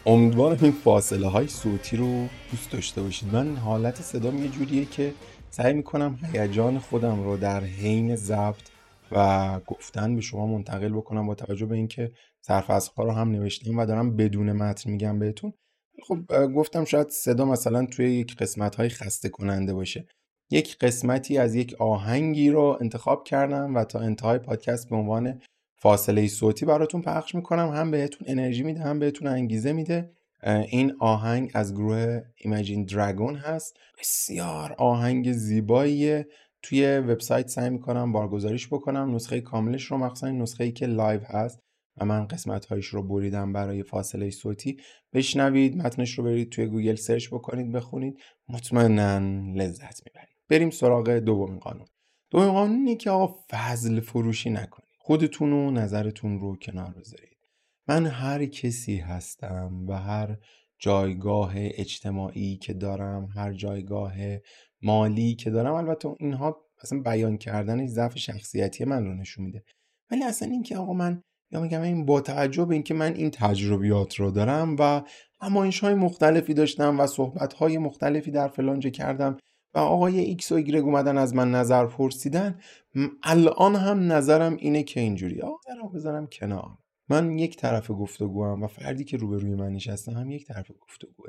امیدوارم 0.08 0.58
این 0.62 0.72
فاصله 0.72 1.26
های 1.26 1.46
صوتی 1.46 1.96
رو 1.96 2.28
دوست 2.50 2.72
داشته 2.72 3.02
باشید 3.02 3.34
من 3.34 3.56
حالت 3.56 4.02
صدام 4.02 4.42
یه 4.42 4.48
جوریه 4.48 4.84
که 4.84 5.12
سعی 5.50 5.72
می‌کنم 5.72 6.18
هیجان 6.32 6.78
خودم 6.78 7.25
رو 7.25 7.36
در 7.36 7.64
حین 7.64 8.16
ضبط 8.16 8.70
و 9.12 9.60
گفتن 9.66 10.14
به 10.14 10.20
شما 10.20 10.46
منتقل 10.46 10.88
بکنم 10.88 11.26
با 11.26 11.34
توجه 11.34 11.66
به 11.66 11.75
اینکه 11.75 12.12
ها 12.48 13.04
رو 13.04 13.10
هم 13.10 13.30
نوشتم 13.30 13.78
و 13.78 13.86
دارم 13.86 14.16
بدون 14.16 14.52
متن 14.52 14.90
میگم 14.90 15.18
بهتون. 15.18 15.52
خب 16.08 16.46
گفتم 16.54 16.84
شاید 16.84 17.08
صدا 17.08 17.44
مثلا 17.44 17.86
توی 17.86 18.10
یک 18.10 18.36
قسمت 18.36 18.76
های 18.76 18.88
خسته 18.88 19.28
کننده 19.28 19.75
باشه. 19.75 20.06
یک 20.50 20.78
قسمتی 20.78 21.38
از 21.38 21.54
یک 21.54 21.75
آهنگی 21.78 22.50
رو 22.50 22.78
انتخاب 22.80 23.25
کردم 23.25 23.75
و 23.75 23.84
تا 23.84 24.00
انتهای 24.00 24.38
پادکست 24.38 24.90
به 24.90 24.96
عنوان 24.96 25.40
فاصله 25.78 26.26
صوتی 26.26 26.66
براتون 26.66 27.02
پخش 27.02 27.35
می‌کنم. 27.35 27.68
هم 27.68 27.90
بهتون 27.90 28.28
انرژی 28.30 28.62
میده 28.62 28.80
هم 28.80 28.99
بهتون 28.99 29.28
انگیزه 29.28 29.73
میده. 29.73 30.11
این 30.68 30.92
آهنگ 31.00 31.50
از 31.54 31.75
گروه 31.75 32.21
Imagine 32.37 32.85
Dragon 32.85 33.37
هست. 33.37 33.76
بسیار 34.00 34.73
آهنگ 34.78 35.33
زیباییه. 35.33 36.26
توی 36.62 36.99
وبسایت 36.99 37.49
سعی 37.49 37.71
می‌کنم 37.71 38.12
بارگذاریش 38.12 38.66
بکنم. 38.66 39.14
نسخه 39.14 39.40
کاملش 39.40 39.85
رو 39.85 39.99
مخصوصا 39.99 40.30
نسخه 40.30 40.64
ای 40.64 40.73
که 40.73 40.87
live 40.87 41.21
هست 41.25 41.61
و 41.97 42.04
من 42.04 42.26
قسمت 42.26 42.66
هایش 42.66 42.87
رو 42.87 43.02
بریدم 43.02 43.52
برای 43.52 43.83
فاصله 43.83 44.30
صوتی. 44.30 44.76
بشنوید 45.12 45.76
متنش 45.76 46.18
رو 46.18 46.25
برید 46.25 46.50
توی 46.50 46.66
گوگل 46.66 46.95
search 46.95 47.28
بکنید 47.28 47.73
بخونید. 47.73 48.18
مطمئنا 48.49 49.18
لذت 49.54 50.00
می‌برید. 50.06 50.37
بریم 50.49 50.71
سراغ 50.71 51.11
دومین 51.11 51.59
قانون. 51.59 51.87
دومین 52.30 52.52
قانون 52.52 52.76
اینه 52.76 52.97
که 52.97 53.11
آقا 53.11 53.35
فضل 53.50 54.00
فروشی 54.00 54.50
نکنید. 54.50 54.86
خودتون 55.06 55.52
و 55.52 55.70
نظرتون 55.70 56.40
رو 56.40 56.56
کنار 56.56 56.94
بذارید. 56.98 57.38
من 57.88 58.06
هر 58.06 58.46
کسی 58.46 58.96
هستم 58.96 59.84
و 59.88 59.92
هر 59.92 60.36
جایگاه 60.78 61.52
اجتماعی 61.56 62.56
که 62.56 62.72
دارم 62.72 63.28
هر 63.36 63.52
جایگاه 63.52 64.12
مالی 64.82 65.34
که 65.34 65.50
دارم 65.50 65.75
البته 65.75 66.08
اینها 66.20 66.56
اصلا 66.82 67.00
بیان 67.00 67.38
کردن 67.38 67.86
ضعف 67.86 68.18
شخصیتی 68.18 68.84
من 68.84 69.04
رو 69.04 69.14
نشون 69.14 69.44
میده. 69.44 69.64
ولی 70.10 70.25
اصلا 70.25 70.48
اینکه 70.48 70.76
آقا 70.76 70.92
من 70.92 71.22
یا 71.50 71.60
میگم 71.60 71.82
این 71.82 72.06
با 72.06 72.20
توجه 72.20 72.64
به 72.64 72.75
اینکه 72.75 72.94
من 72.94 73.14
این 73.14 73.30
تجربیات 73.30 74.14
رو 74.14 74.30
دارم 74.30 74.76
و 74.78 75.02
همایش 75.40 75.80
های 75.80 75.94
مختلفی 75.94 76.54
داشتم 76.54 77.00
و 77.00 77.06
صحبت 77.06 77.52
های 77.52 77.78
مختلفی 77.78 78.30
در 78.30 78.48
فلانجه 78.48 78.90
کردم 78.90 79.36
و 79.76 79.78
آقای 79.78 80.21
ایکس 80.21 80.52
و 80.52 80.54
ایگرگ 80.54 80.85
اومدن 80.85 81.18
از 81.18 81.35
من 81.35 81.50
نظر 81.50 81.87
پرسیدن 81.87 82.61
الان 83.23 83.76
هم 83.76 84.12
نظرم 84.12 84.56
اینه 84.56 84.83
که 84.83 85.00
اینجوری 85.00 85.40
آقا 85.40 85.88
بذارم 85.95 86.26
کنار. 86.26 86.78
من 87.09 87.38
یک 87.38 87.56
طرف 87.56 87.90
گفتگو 87.90 88.45
و 88.45 88.66
فردی 88.66 89.04
که 89.04 89.16
روبروی 89.16 89.54
من 89.54 89.73
نشسته 89.73 90.12
هم 90.12 90.30
یک 90.30 90.47
طرف 90.47 90.71
گفتگوه. 90.80 91.28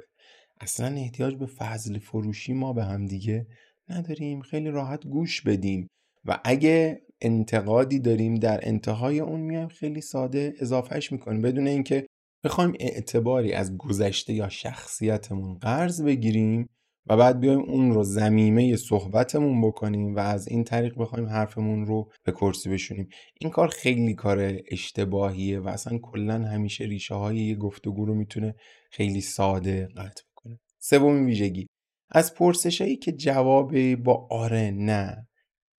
اصلا 0.61 0.95
احتیاج 0.95 1.35
به 1.35 1.45
فضل 1.45 1.99
فروشی 1.99 2.53
ما 2.53 2.73
به 2.73 2.83
هم 2.83 3.05
دیگه 3.05 3.47
نداریم. 3.89 4.41
خیلی 4.41 4.69
راحت 4.69 5.07
گوش 5.07 5.41
بدیم. 5.41 5.87
و 6.25 6.39
اگه 6.43 7.01
انتقادی 7.21 7.99
داریم 7.99 8.35
در 8.35 8.59
انتهای 8.63 9.19
اون 9.19 9.39
میایم 9.39 9.67
خیلی 9.67 10.01
ساده 10.01 10.53
اضافهش 10.59 11.11
می‌کنیم. 11.11 11.41
بدون 11.41 11.67
اینکه 11.67 12.07
بخوایم 12.43 12.73
اعتباری 12.79 13.53
از 13.53 13.77
گذشته 13.77 14.33
یا 14.33 14.49
شخصیتمون 14.49 15.53
قرض 15.53 16.01
بگیریم 16.01 16.69
و 17.09 17.17
بعد 17.17 17.39
بیایم 17.39 17.59
اون 17.59 17.91
رو 17.91 18.03
زمیمه 18.03 18.75
صحبتمون 18.75 19.61
بکنیم 19.61 20.15
و 20.15 20.19
از 20.19 20.47
این 20.47 20.63
طریق 20.63 20.93
بخوایم 20.97 21.25
حرفمون 21.25 21.85
رو 21.85 22.11
به 22.23 22.31
کرسی 22.31 22.69
بشونیم. 22.69 23.09
این 23.39 23.49
کار 23.51 23.67
خیلی 23.67 24.13
کار 24.13 24.59
اشتباهیه 24.71 25.59
و 25.59 25.67
اصلا 25.67 25.97
کلا 25.97 26.33
همیشه 26.33 26.83
ریشه 26.83 27.15
های 27.15 27.37
یه 27.37 27.55
گفتگو 27.55 28.05
رو 28.05 28.13
می‌تونه 28.13 28.55
خیلی 28.91 29.21
ساده 29.21 29.87
قطع 29.97 30.23
بکنه. 30.31 30.59
سومین 30.79 31.25
ویژگی 31.25 31.67
از 32.11 32.33
پرسشایی 32.33 32.95
که 32.95 33.11
جواب 33.11 33.95
با 33.95 34.27
آره 34.31 34.71
نه 34.71 35.27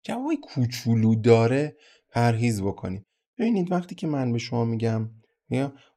جواب 0.05 0.35
کوچولو 0.43 1.15
داره 1.15 1.77
پرهیز 2.11 2.63
بکنیم. 2.63 3.07
ببینید 3.39 3.73
وقتی 3.73 3.95
که 3.95 4.07
من 4.07 4.33
به 4.33 4.39
شما 4.39 4.65
میگم 4.65 5.11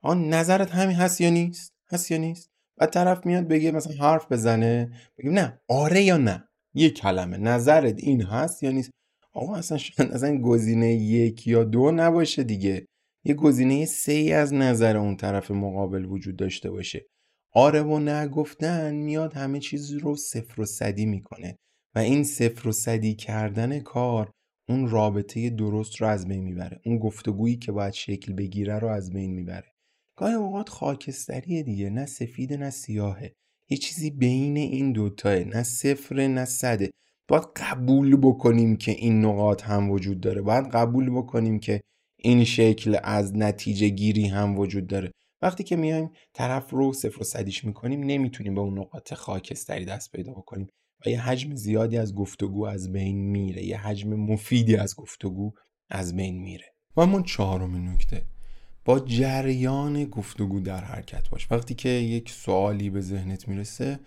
آن 0.01 0.29
نظرت 0.29 0.71
همین 0.71 0.95
هست 0.95 1.21
یا 1.21 1.29
نیست؟ 1.29 1.73
هست 1.91 2.11
یا 2.11 2.17
نیست؟ 2.17 2.50
و 2.77 2.85
طرف 2.85 3.25
میاد 3.25 3.47
بگه 3.47 3.71
مثلا 3.71 3.93
حرف 3.93 4.31
بزنه 4.31 4.91
بگیم 5.17 5.31
نه 5.31 5.61
آره 5.67 6.01
یا 6.01 6.17
نه؟ 6.17 6.43
یه 6.73 6.89
کلمه. 6.89 7.37
نظرت 7.37 8.03
این 8.03 8.21
هست 8.21 8.63
یا 8.63 8.71
نیست؟ 8.71 8.91
آقا 9.33 9.55
اصلا 9.55 9.77
شاید 9.77 10.11
اصلا 10.11 10.37
گزینه 10.37 10.93
یک 10.93 11.47
یا 11.47 11.63
دو 11.63 11.91
نباشه 11.91 12.43
دیگه. 12.43 12.85
یه 13.25 13.33
گزینه 13.33 13.85
سه 13.85 14.13
از 14.13 14.53
نظر 14.53 14.97
اون 14.97 15.15
طرف 15.15 15.51
مقابل 15.51 16.05
وجود 16.05 16.35
داشته 16.35 16.71
باشه. 16.71 17.05
آره 17.53 17.81
و 17.81 17.99
نه 17.99 18.27
گفتن 18.27 18.95
میاد 18.95 19.33
همه 19.33 19.59
چیز 19.59 19.91
رو 19.91 20.15
صفر 20.15 20.61
و 20.61 20.65
صدی 20.65 21.05
می‌کنه. 21.05 21.57
و 21.95 21.99
این 21.99 22.23
صفر 22.23 22.67
و 22.67 22.71
صدی 22.71 23.15
کردن 23.15 23.79
کار 23.79 24.31
اون 24.69 24.89
رابطه 24.89 25.49
درست 25.49 25.95
رو 25.95 26.07
از 26.07 26.27
بین 26.27 26.43
می‌بره. 26.43 26.81
اون 26.85 26.97
گفتگویی 26.97 27.55
که 27.55 27.71
باید 27.71 27.93
شکل 27.93 28.33
بگیره 28.33 28.79
رو 28.79 28.87
از 28.87 29.13
بین 29.13 29.33
می‌بره. 29.33 29.70
گاهی 30.21 30.33
اوقات 30.33 30.69
خاکستریه 30.69 31.63
دیگه 31.63 31.89
نه 31.89 32.05
سفید 32.05 32.53
نه 32.53 32.69
سیاهه. 32.69 33.33
یه 33.69 33.77
چیزی 33.77 34.09
بین 34.09 34.57
این 34.57 34.91
دوتاه 34.91 35.35
نه 35.35 35.63
صفر 35.63 36.27
نه 36.27 36.45
صده. 36.45 36.91
باید 37.27 37.43
قبول 37.55 38.15
بکنیم 38.15 38.75
که 38.75 38.91
این 38.91 39.25
نقاط 39.25 39.63
هم 39.63 39.91
وجود 39.91 40.21
داره. 40.21 40.41
باید 40.41 40.65
قبول 40.67 41.09
بکنیم 41.09 41.59
که 41.59 41.81
این 42.17 42.43
شکل 42.43 42.97
از 43.03 43.35
نتیجه 43.35 43.89
گیری 43.89 44.27
هم 44.27 44.59
وجود 44.59 44.87
داره. 44.87 45.11
وقتی 45.41 45.63
که 45.63 45.75
میایم 45.75 46.09
طرف 46.33 46.69
رو 46.69 46.93
صفر 46.93 47.21
و 47.21 47.23
صدیش 47.23 47.65
می‌کنیم 47.65 48.03
نمی‌تونیم 48.03 48.55
به 48.55 48.61
اون 48.61 48.79
نقاط 48.79 49.13
خاکستری 49.13 49.85
دست 49.85 50.11
پیدا 50.11 50.31
بکنیم 50.31 50.67
و 51.05 51.09
یه 51.09 51.21
حجم 51.21 51.55
زیادی 51.55 51.97
از 51.97 52.15
گفتگو 52.15 52.65
از 52.65 52.91
بین 52.91 53.17
میره. 53.17 53.63
یه 53.63 53.77
حجم 53.77 54.13
مفیدی 54.13 54.75
از 54.75 54.95
گفتگو 54.95 55.51
از 55.89 56.15
بین 56.15 56.41
میره. 56.41 56.65
و 56.95 57.01
اما 57.01 57.21
چهارمین 57.21 57.87
نکته. 57.87 58.21
با 58.85 58.99
جریان 58.99 60.05
گفتگو 60.05 60.59
در 60.59 60.83
حرکت 60.83 61.29
باش. 61.29 61.47
وقتی 61.51 61.73
که 61.73 61.89
یک 61.89 62.29
سوالی 62.29 62.89
به 62.89 63.01
ذهنت 63.01 63.47
می‌رسه 63.47 63.99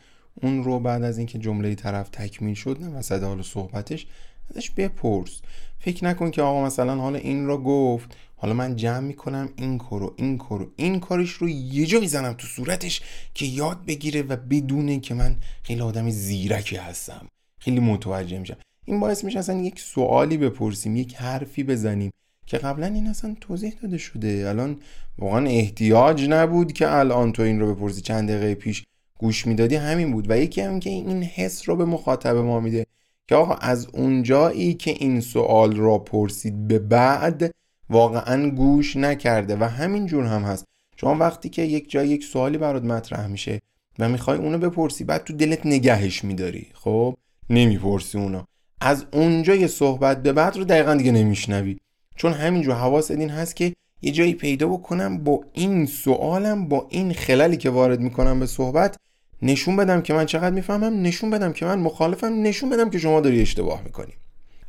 اون 0.43 0.65
رو 0.65 0.81
بعد 0.81 1.03
از 1.03 1.19
اینکه 1.19 1.39
جمله 1.39 1.75
طرف 1.75 2.09
تکمیل 2.09 2.55
شد 2.55 2.79
نه 2.81 2.89
وسط 2.89 3.23
حال 3.23 3.43
صحبتش 3.43 4.07
ازش 4.51 4.71
بپرس. 4.71 5.41
فکر 5.79 6.05
نکن 6.05 6.31
که 6.31 6.43
آقا 6.43 6.65
مثلا 6.65 6.97
حالا 6.97 7.19
این 7.19 7.47
رو 7.47 7.59
گفت 7.59 8.17
حالا 8.37 8.55
من 8.55 8.77
جمع 8.77 9.01
می‌کنم 9.01 9.49
این 9.57 9.79
کارو 9.79 10.15
این 10.17 10.39
کارو 10.39 10.71
این 10.77 11.01
کارش 11.01 11.31
رو 11.31 11.49
یه 11.49 11.87
جا 11.87 12.01
می‌زنم 12.01 12.33
تو 12.33 12.47
صورتش 12.47 13.03
که 13.35 13.47
یاد 13.47 13.85
بگیره 13.87 14.23
و 14.23 14.37
بدونه 14.37 15.01
که 15.01 15.15
من 15.15 15.37
خیلی 15.63 15.81
آدم 15.81 16.11
زیرکی 16.11 16.77
هستم. 16.77 17.29
خیلی 17.61 17.81
متوجه 17.81 18.39
میشم. 18.39 18.57
این 18.85 19.01
باعث 19.01 19.25
میشه 19.25 19.39
اصلا 19.39 19.61
یک 19.61 19.81
سوالی 19.81 20.37
بپرسیم 20.37 20.97
یک 20.97 21.15
حرفی 21.15 21.65
بزنیم. 21.65 22.11
که 22.47 22.59
قبلا 22.59 22.87
این 22.87 23.07
اصلا 23.07 23.37
توضیح 23.41 23.75
داده 23.83 23.99
شده. 23.99 24.45
الان 24.49 24.77
واقعا 25.19 25.47
احتیاج 25.47 26.29
نبود 26.29 26.73
که 26.73 26.95
الان 26.95 27.33
تو 27.33 27.43
این 27.43 27.61
رو 27.61 27.75
بپرسی. 27.75 28.01
چند 28.01 28.31
دقیقه 28.31 28.55
پیش 28.55 28.85
گوش 29.19 29.47
می‌دادی 29.47 29.77
همین 29.77 30.13
بود. 30.13 30.31
و 30.31 30.39
یکی 30.39 30.61
هم 30.61 30.81
که 30.81 30.91
این 30.91 31.23
حس 31.23 31.69
رو 31.69 31.77
به 31.77 31.85
مخاطب 31.85 32.37
ما 32.37 32.61
میده 32.61 32.87
که 33.29 33.35
آقا 33.35 33.55
از 33.55 33.87
اونجایی 33.93 34.75
که 34.75 34.91
این 34.91 35.21
سوال 35.21 35.77
را 35.77 35.99
پرسید 35.99 36.69
به 36.69 36.79
بعد 36.79 37.55
واقعا 37.91 38.51
گوش 38.51 38.97
نکرده. 38.97 39.57
و 39.57 39.65
همین 39.65 40.07
جور 40.07 40.25
هم 40.25 40.43
هست. 40.43 40.65
شما 40.97 41.15
وقتی 41.15 41.49
که 41.49 41.63
یک 41.63 41.91
جای 41.91 42.09
یک 42.09 42.25
سوالی 42.25 42.59
برات 42.59 42.85
مطرح 42.85 43.27
میشه 43.27 43.61
و 43.99 44.09
می‌خوای 44.09 44.39
اونو 44.39 44.59
بپرسی 44.59 45.05
بعد 45.05 45.25
تو 45.25 45.33
دلت 45.33 45.67
نگهش 45.67 46.25
میداری. 46.25 46.67
خب؟ 46.75 47.17
نمی‌پرسی 47.51 48.19
اونو. 48.19 48.43
از 48.81 49.07
اونجای 49.13 49.69
صحبت 49.69 50.23
به 50.23 50.33
بعد 50.33 50.57
رو 50.57 50.65
دقیقا 50.65 50.95
دیگه 50.95 51.13
نمیشنوی. 51.13 51.77
چون 52.17 52.33
همینجور 52.33 52.75
حواس 52.75 53.11
این 53.11 53.31
هست 53.31 53.57
که 53.57 53.73
یه 54.03 54.13
جایی 54.13 54.35
پیدا 54.35 54.69
بکنم 54.69 55.19
با 55.19 55.45
این 55.53 55.87
سوالم 55.87 56.69
با 56.69 56.87
این 56.91 57.13
خلالی 57.13 57.57
که 57.57 57.71
وارد 57.71 58.01
می‌کنم 58.01 58.41
به 58.41 58.47
صحبت 58.47 58.97
نشون 59.43 59.77
بدم 59.77 60.03
که 60.03 60.15
من 60.15 60.27
چقدر 60.27 60.55
می‌فهمم 60.55 61.03
نشون 61.03 61.31
بدم 61.31 61.53
که 61.53 61.65
من 61.67 61.79
مخالفم 61.79 62.43
نشون 62.43 62.71
بدم 62.71 62.91
که 62.91 62.99
شما 62.99 63.21
داری 63.21 63.43
اشتباه 63.43 63.83
می‌کنی. 63.83 64.13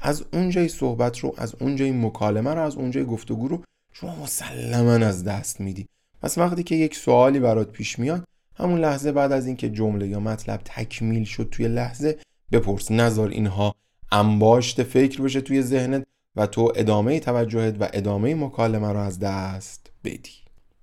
از 0.02 0.24
اونجای 0.34 0.68
صحبت 0.68 1.20
رو 1.20 1.34
از 1.38 1.56
اونجای 1.60 1.92
مکالمه 1.92 2.54
رو 2.54 2.62
از 2.62 2.76
اونجای 2.76 3.06
گفتگو 3.06 3.48
رو 3.48 3.62
شما 3.94 4.16
مسلما 4.16 4.92
از 4.92 5.24
دست 5.24 5.62
میدی. 5.62 5.88
پس 6.22 6.38
وقتی 6.38 6.64
که 6.64 6.76
یک 6.76 6.96
سوالی 6.96 7.40
برات 7.40 7.72
پیش 7.72 8.00
میاد 8.00 8.24
همون 8.56 8.80
لحظه 8.80 9.12
بعد 9.12 9.32
از 9.32 9.48
اینکه 9.48 9.70
جمله 9.70 10.08
یا 10.08 10.20
مطلب 10.20 10.62
تکمیل 10.66 11.24
شد 11.24 11.48
توی 11.52 11.68
لحظه 11.68 12.18
بپرس. 12.52 12.92
نظر 12.92 13.28
اینها 13.28 13.76
انباشت 14.12 14.84
فکر 14.84 15.22
بشه 15.22 15.42
توی 15.42 15.62
ذهنت. 15.62 16.04
و 16.36 16.46
تو 16.46 16.74
ادامه 16.76 17.20
توجهت 17.20 17.76
و 17.80 17.90
ادامه 17.94 18.36
مکالمه 18.36 18.92
رو 18.92 19.00
از 19.00 19.20
دست 19.20 19.92
بدی. 20.04 20.32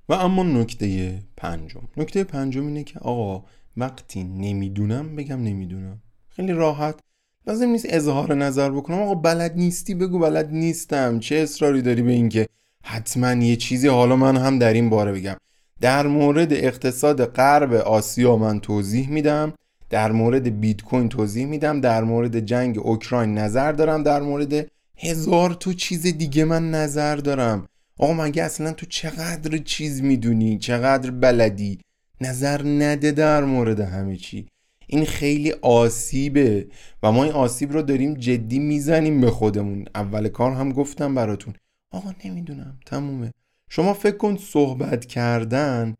و 0.08 0.12
اما 0.12 0.42
نکته 0.42 1.18
پنجم. 1.36 1.80
نکته 1.96 2.24
پنجم 2.24 2.66
اینه 2.66 2.84
که 2.84 2.98
آقا 2.98 3.44
وقتی 3.76 4.24
نمی‌دونم 4.24 5.16
بگم 5.16 5.42
نمی‌دونم. 5.42 6.00
خیلی 6.28 6.52
راحت. 6.52 7.00
لازم 7.46 7.68
نیست 7.68 7.86
اظهار 7.88 8.34
نظر 8.34 8.70
بکنم. 8.70 8.98
آقا 8.98 9.14
بلد 9.14 9.56
نیستی؟ 9.56 9.94
بگو 9.94 10.18
بلد 10.18 10.50
نیستم. 10.50 11.18
چه 11.18 11.36
اصراری 11.36 11.82
داری 11.82 12.02
به 12.02 12.12
اینکه 12.12 12.46
حتما 12.84 13.32
یه 13.32 13.56
چیزی 13.56 13.88
حالا 13.88 14.16
من 14.16 14.36
هم 14.36 14.58
در 14.58 14.72
این 14.72 14.90
باره 14.90 15.12
بگم. 15.12 15.36
در 15.80 16.06
مورد 16.06 16.52
اقتصاد 16.52 17.24
غرب 17.24 17.72
آسیا 17.72 18.36
من 18.36 18.60
توضیح 18.60 19.10
میدم. 19.10 19.52
در 19.90 20.12
مورد 20.12 20.60
بیت 20.60 20.82
کوین 20.82 21.08
توضیح 21.08 21.46
میدم. 21.46 21.80
در 21.80 22.04
مورد 22.04 22.40
جنگ 22.40 22.78
اوکراین 22.78 23.38
نظر 23.38 23.72
دارم. 23.72 24.02
در 24.02 24.20
مورد 24.20 24.70
هزار 25.02 25.54
تو 25.54 25.72
چیز 25.72 26.02
دیگه 26.02 26.44
من 26.44 26.70
نظر 26.70 27.16
دارم. 27.16 27.66
آقا 27.98 28.12
مگه 28.12 28.42
اصلا 28.42 28.72
تو 28.72 28.86
چقدر 28.86 29.58
چیز 29.58 30.02
می‌دونی؟ 30.02 30.58
چقدر 30.58 31.10
بلدی؟ 31.10 31.78
نظر 32.20 32.62
نده 32.62 33.10
در 33.10 33.44
مورد 33.44 33.80
همه 33.80 34.16
چی. 34.16 34.46
این 34.86 35.04
خیلی 35.04 35.52
آسیبه 35.52 36.66
و 37.02 37.12
ما 37.12 37.24
این 37.24 37.32
آسیب 37.32 37.72
رو 37.72 37.82
داریم 37.82 38.14
جدی 38.14 38.58
می‌زنیم 38.58 39.20
به 39.20 39.30
خودمون. 39.30 39.84
اول 39.94 40.28
کار 40.28 40.52
هم 40.52 40.72
گفتم 40.72 41.14
براتون. 41.14 41.54
آقا 41.90 42.14
نمی‌دونم 42.24 42.78
تمومه. 42.86 43.32
شما 43.68 43.94
فکر 43.94 44.16
کن 44.16 44.36
صحبت 44.36 45.04
کردن 45.04 45.94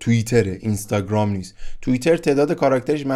توییتر 0.00 0.44
اینستاگرام 0.44 1.30
نیست. 1.32 1.54
توییتر 1.82 2.16
تعداد 2.16 2.52
کاراکترش 2.52 3.06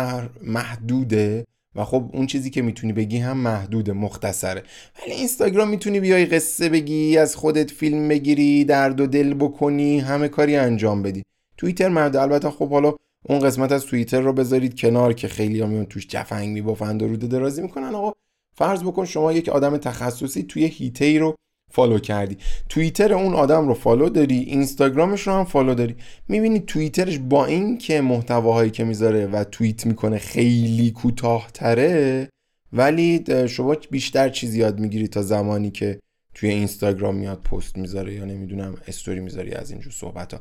محدوده. 0.43 1.45
و 1.79 1.85
خب 1.85 2.11
اون 2.13 2.27
چیزی 2.27 2.51
که 2.51 2.63
می‌تونی 2.63 2.93
بگی 2.93 3.19
هم 3.19 3.37
محدوده 3.37 3.93
مختصره. 3.93 4.63
ولی 5.03 5.15
اینستاگرام 5.15 5.69
می‌تونی 5.69 6.01
بیای 6.01 6.27
قصه 6.27 6.69
بگی 6.69 7.19
از 7.19 7.37
خودت 7.37 7.71
فیلم 7.71 8.09
بگیری 8.09 8.65
درد 8.65 9.01
و 9.01 9.07
دل 9.07 9.35
بکنی 9.35 9.99
همه 9.99 10.29
کاری 10.29 10.57
انجام 10.57 11.03
بدی. 11.03 11.23
توییتر 11.57 11.89
مرد 11.89 12.17
البته 12.17 12.51
خب 12.51 12.71
حالا 12.71 12.95
اون 13.29 13.39
قسمت 13.39 13.73
از 13.73 13.87
توییتر 13.87 14.21
رو 14.21 14.33
بذارید 14.33 14.81
کنار 14.81 15.13
که 15.13 15.29
خیلی 15.29 15.61
هم 15.61 15.85
توش 15.85 16.07
جفنگ 16.07 16.49
میبافند 16.49 17.03
و 17.03 17.09
روده 17.09 17.27
درازی 17.27 17.63
می‌کنن. 17.63 17.95
آقا 17.95 18.13
فرض 18.55 18.83
بکن 18.83 19.05
شما 19.05 19.33
یک 19.33 19.49
آدم 19.49 19.77
تخصصی 19.77 20.43
توی 20.43 20.65
حیطه 20.65 21.05
ای 21.05 21.19
رو 21.19 21.35
follow 21.71 21.99
کردی. 21.99 22.37
توییتر 22.69 23.15
اون 23.15 23.35
آدم 23.35 23.69
رو 23.69 23.75
follow 23.75 24.09
داری 24.09 24.39
اینستاگرامش 24.39 25.27
رو 25.27 25.33
هم 25.33 25.45
follow 25.45 25.75
داری. 25.75 25.97
می‌بینی 26.29 26.61
توییترش 26.61 27.19
با 27.19 27.47
این 27.47 27.79
که 27.79 28.01
محتواهایی 28.01 28.71
که 28.71 28.85
می‌ذاره 28.85 29.27
و 29.27 29.45
توییت 29.45 29.87
می‌کنه 29.87 30.19
خیلی 30.19 30.91
کوتاهتره 30.91 32.29
ولی 32.73 33.25
شما 33.49 33.77
بیشتر 33.91 34.29
چیز 34.29 34.55
یاد 34.55 34.81
می‌گیری 34.81 35.09
تا 35.09 35.23
زمانی 35.23 35.71
که 35.71 35.99
توی 36.35 36.49
اینستاگرام 36.49 37.15
میاد 37.15 37.43
پست 37.43 37.79
می‌ذاره 37.79 38.15
یا 38.15 38.25
نمی‌دونم 38.25 38.75
استوری 38.89 39.21
می‌ذاری 39.21 39.53
از 39.53 39.71
اینجور 39.71 39.93
صحبت 39.93 40.35
ها 40.35 40.41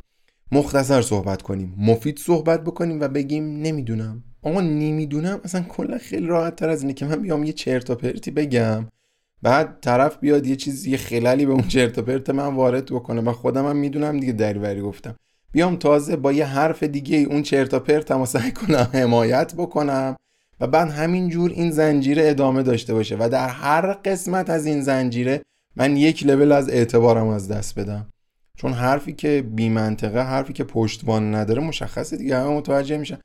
مختصر 0.51 1.01
صحبت 1.01 1.41
کنیم 1.41 1.75
مفید 1.77 2.19
صحبت 2.19 2.63
بکنیم 2.63 3.01
و 3.01 3.07
بگیم 3.07 3.61
نمی‌دونم. 3.61 4.23
آقا 4.41 4.61
نمی‌دونم 4.61 5.41
اصلا 5.43 5.61
کلا 5.61 5.97
خیلی 5.97 6.27
راحت 6.27 6.55
تر 6.55 6.69
از 6.69 6.81
اینه 6.81 6.93
که 6.93 7.05
من 7.05 7.21
بیام 7.21 7.43
یه 7.43 7.53
چرت 7.53 7.89
و 7.89 7.95
پرتی 7.95 8.31
بگم. 8.31 8.85
بعد 9.41 9.77
طرف 9.81 10.17
بیاد 10.17 10.47
یه 10.47 10.55
چیزی 10.55 10.91
یه 10.91 10.97
خلالی 10.97 11.45
به 11.45 11.51
اون 11.51 11.67
چرت 11.67 11.97
و 11.97 12.01
پرت 12.01 12.29
من 12.29 12.55
وارد 12.55 12.85
بکنه 12.85 13.21
و 13.21 13.31
خودم 13.31 13.65
هم 13.65 13.75
می‌دونم 13.75 14.19
دیگه 14.19 14.33
دریوری 14.33 14.81
گفتم. 14.81 15.15
بیام 15.51 15.75
تازه 15.75 16.15
با 16.15 16.31
یه 16.31 16.45
حرف 16.45 16.83
دیگه 16.83 17.17
اون 17.17 17.43
چرت 17.43 17.73
و 17.73 17.79
پرت 17.79 18.11
هم 18.11 18.25
سعی 18.25 18.51
کنم 18.51 18.89
حمایت 18.93 19.55
بکنم 19.55 20.15
و 20.59 20.67
بعد 20.67 20.89
همینجور 20.89 21.51
این 21.51 21.71
زنجیره 21.71 22.29
ادامه 22.29 22.63
داشته 22.63 22.93
باشه 22.93 23.15
و 23.19 23.29
در 23.31 23.47
هر 23.47 23.93
قسمت 23.93 24.49
از 24.49 24.65
این 24.65 24.81
زنجیره 24.81 25.41
من 25.75 25.97
یک 25.97 26.25
لول 26.25 26.51
از 26.51 26.69
اعتبارم 26.69 27.27
از 27.27 27.47
دست 27.47 27.79
بدم. 27.79 28.07
چون 28.57 28.73
حرفی 28.73 29.13
که 29.13 29.41
بی 29.55 29.69
منطقه 29.69 30.21
حرفی 30.21 30.53
که 30.53 30.63
پشتوان 30.63 31.35
نداره 31.35 31.61
مشخصه 31.61 32.17
دیگه 32.17 32.37
همه 32.37 32.49
متوجه 32.49 32.97
میشن. 32.97 33.17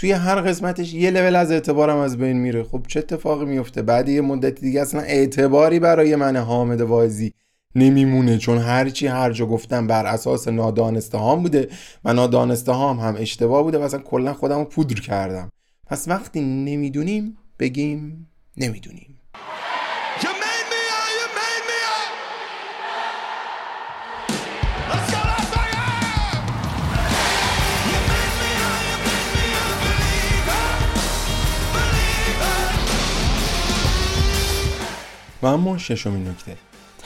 توی 0.00 0.12
هر 0.12 0.40
قسمتش 0.40 0.94
یه 0.94 1.10
لول 1.10 1.36
از 1.36 1.50
اعتبارم 1.50 1.96
از 1.96 2.18
بین 2.18 2.36
میره. 2.36 2.62
خب 2.62 2.84
چه 2.88 3.00
اتفاقی 3.00 3.44
میفته؟ 3.44 3.82
بعد 3.82 4.08
یه 4.08 4.20
مدت 4.20 4.60
دیگه 4.60 4.80
اصلا 4.80 5.00
اعتباری 5.00 5.78
برای 5.78 6.16
من 6.16 6.36
حامد 6.36 6.80
وایزی 6.80 7.32
نمیمونه 7.74 8.38
چون 8.38 8.58
هرچی 8.58 9.06
هر 9.06 9.32
جا 9.32 9.46
گفتم 9.46 9.86
بر 9.86 10.06
اساس 10.06 10.48
نادانسته 10.48 11.18
هام 11.18 11.42
بوده 11.42 11.68
و 12.04 12.12
نادانسته 12.12 12.72
هام 12.72 13.00
هم 13.00 13.16
اشتباه 13.18 13.62
بوده 13.62 13.78
و 13.78 13.82
اصلا 13.82 14.00
کلا 14.00 14.34
خودم 14.34 14.58
رو 14.58 14.64
پودر 14.64 15.00
کردم. 15.00 15.50
پس 15.86 16.08
وقتی 16.08 16.40
نمی‌دونیم 16.40 17.36
بگیم 17.58 18.28
نمی‌دونیم. 18.56 19.18
و 35.42 35.46
اما 35.46 35.78
ششمین 35.78 36.28
نکته 36.28 36.56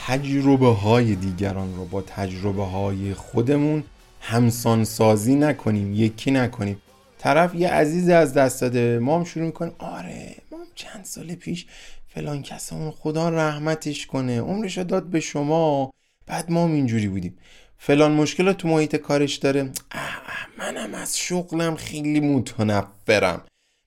تجربه 0.06 0.68
های 0.68 1.14
دیگران 1.14 1.76
رو 1.76 1.84
با 1.84 2.02
تجربه 2.02 2.64
های 2.64 3.14
خودمون 3.14 3.84
همسان 4.20 4.84
سازی 4.84 5.34
نکنیم 5.34 5.94
یکی 5.94 6.30
نکنیم. 6.30 6.82
طرف 7.18 7.54
یه 7.54 7.68
عزیز 7.68 8.08
از 8.08 8.34
دست 8.34 8.60
داده 8.60 8.98
ما 8.98 9.18
هم 9.18 9.24
شروع 9.24 9.46
می‌کنیم 9.46 9.72
آره 9.78 10.34
ما 10.52 10.58
هم 10.58 10.64
چند 10.74 11.04
سال 11.04 11.34
پیش 11.34 11.66
فلان 12.08 12.42
کسمون 12.42 12.90
خدا 12.90 13.28
رحمتش 13.28 14.06
کنه 14.06 14.40
عمرش 14.40 14.78
داد 14.78 15.04
به 15.04 15.20
شما 15.20 15.90
بعد 16.26 16.50
ما 16.50 16.64
هم 16.64 16.72
اینجوری 16.72 17.08
بودیم. 17.08 17.38
فلان 17.78 18.12
مشکل 18.12 18.52
تو 18.52 18.68
محیط 18.68 18.96
کارش 18.96 19.34
داره 19.34 19.70
منم 20.58 20.94
از 20.94 21.18
شغلم 21.18 21.76
خیلی 21.76 22.20
متنفرم. 22.20 23.42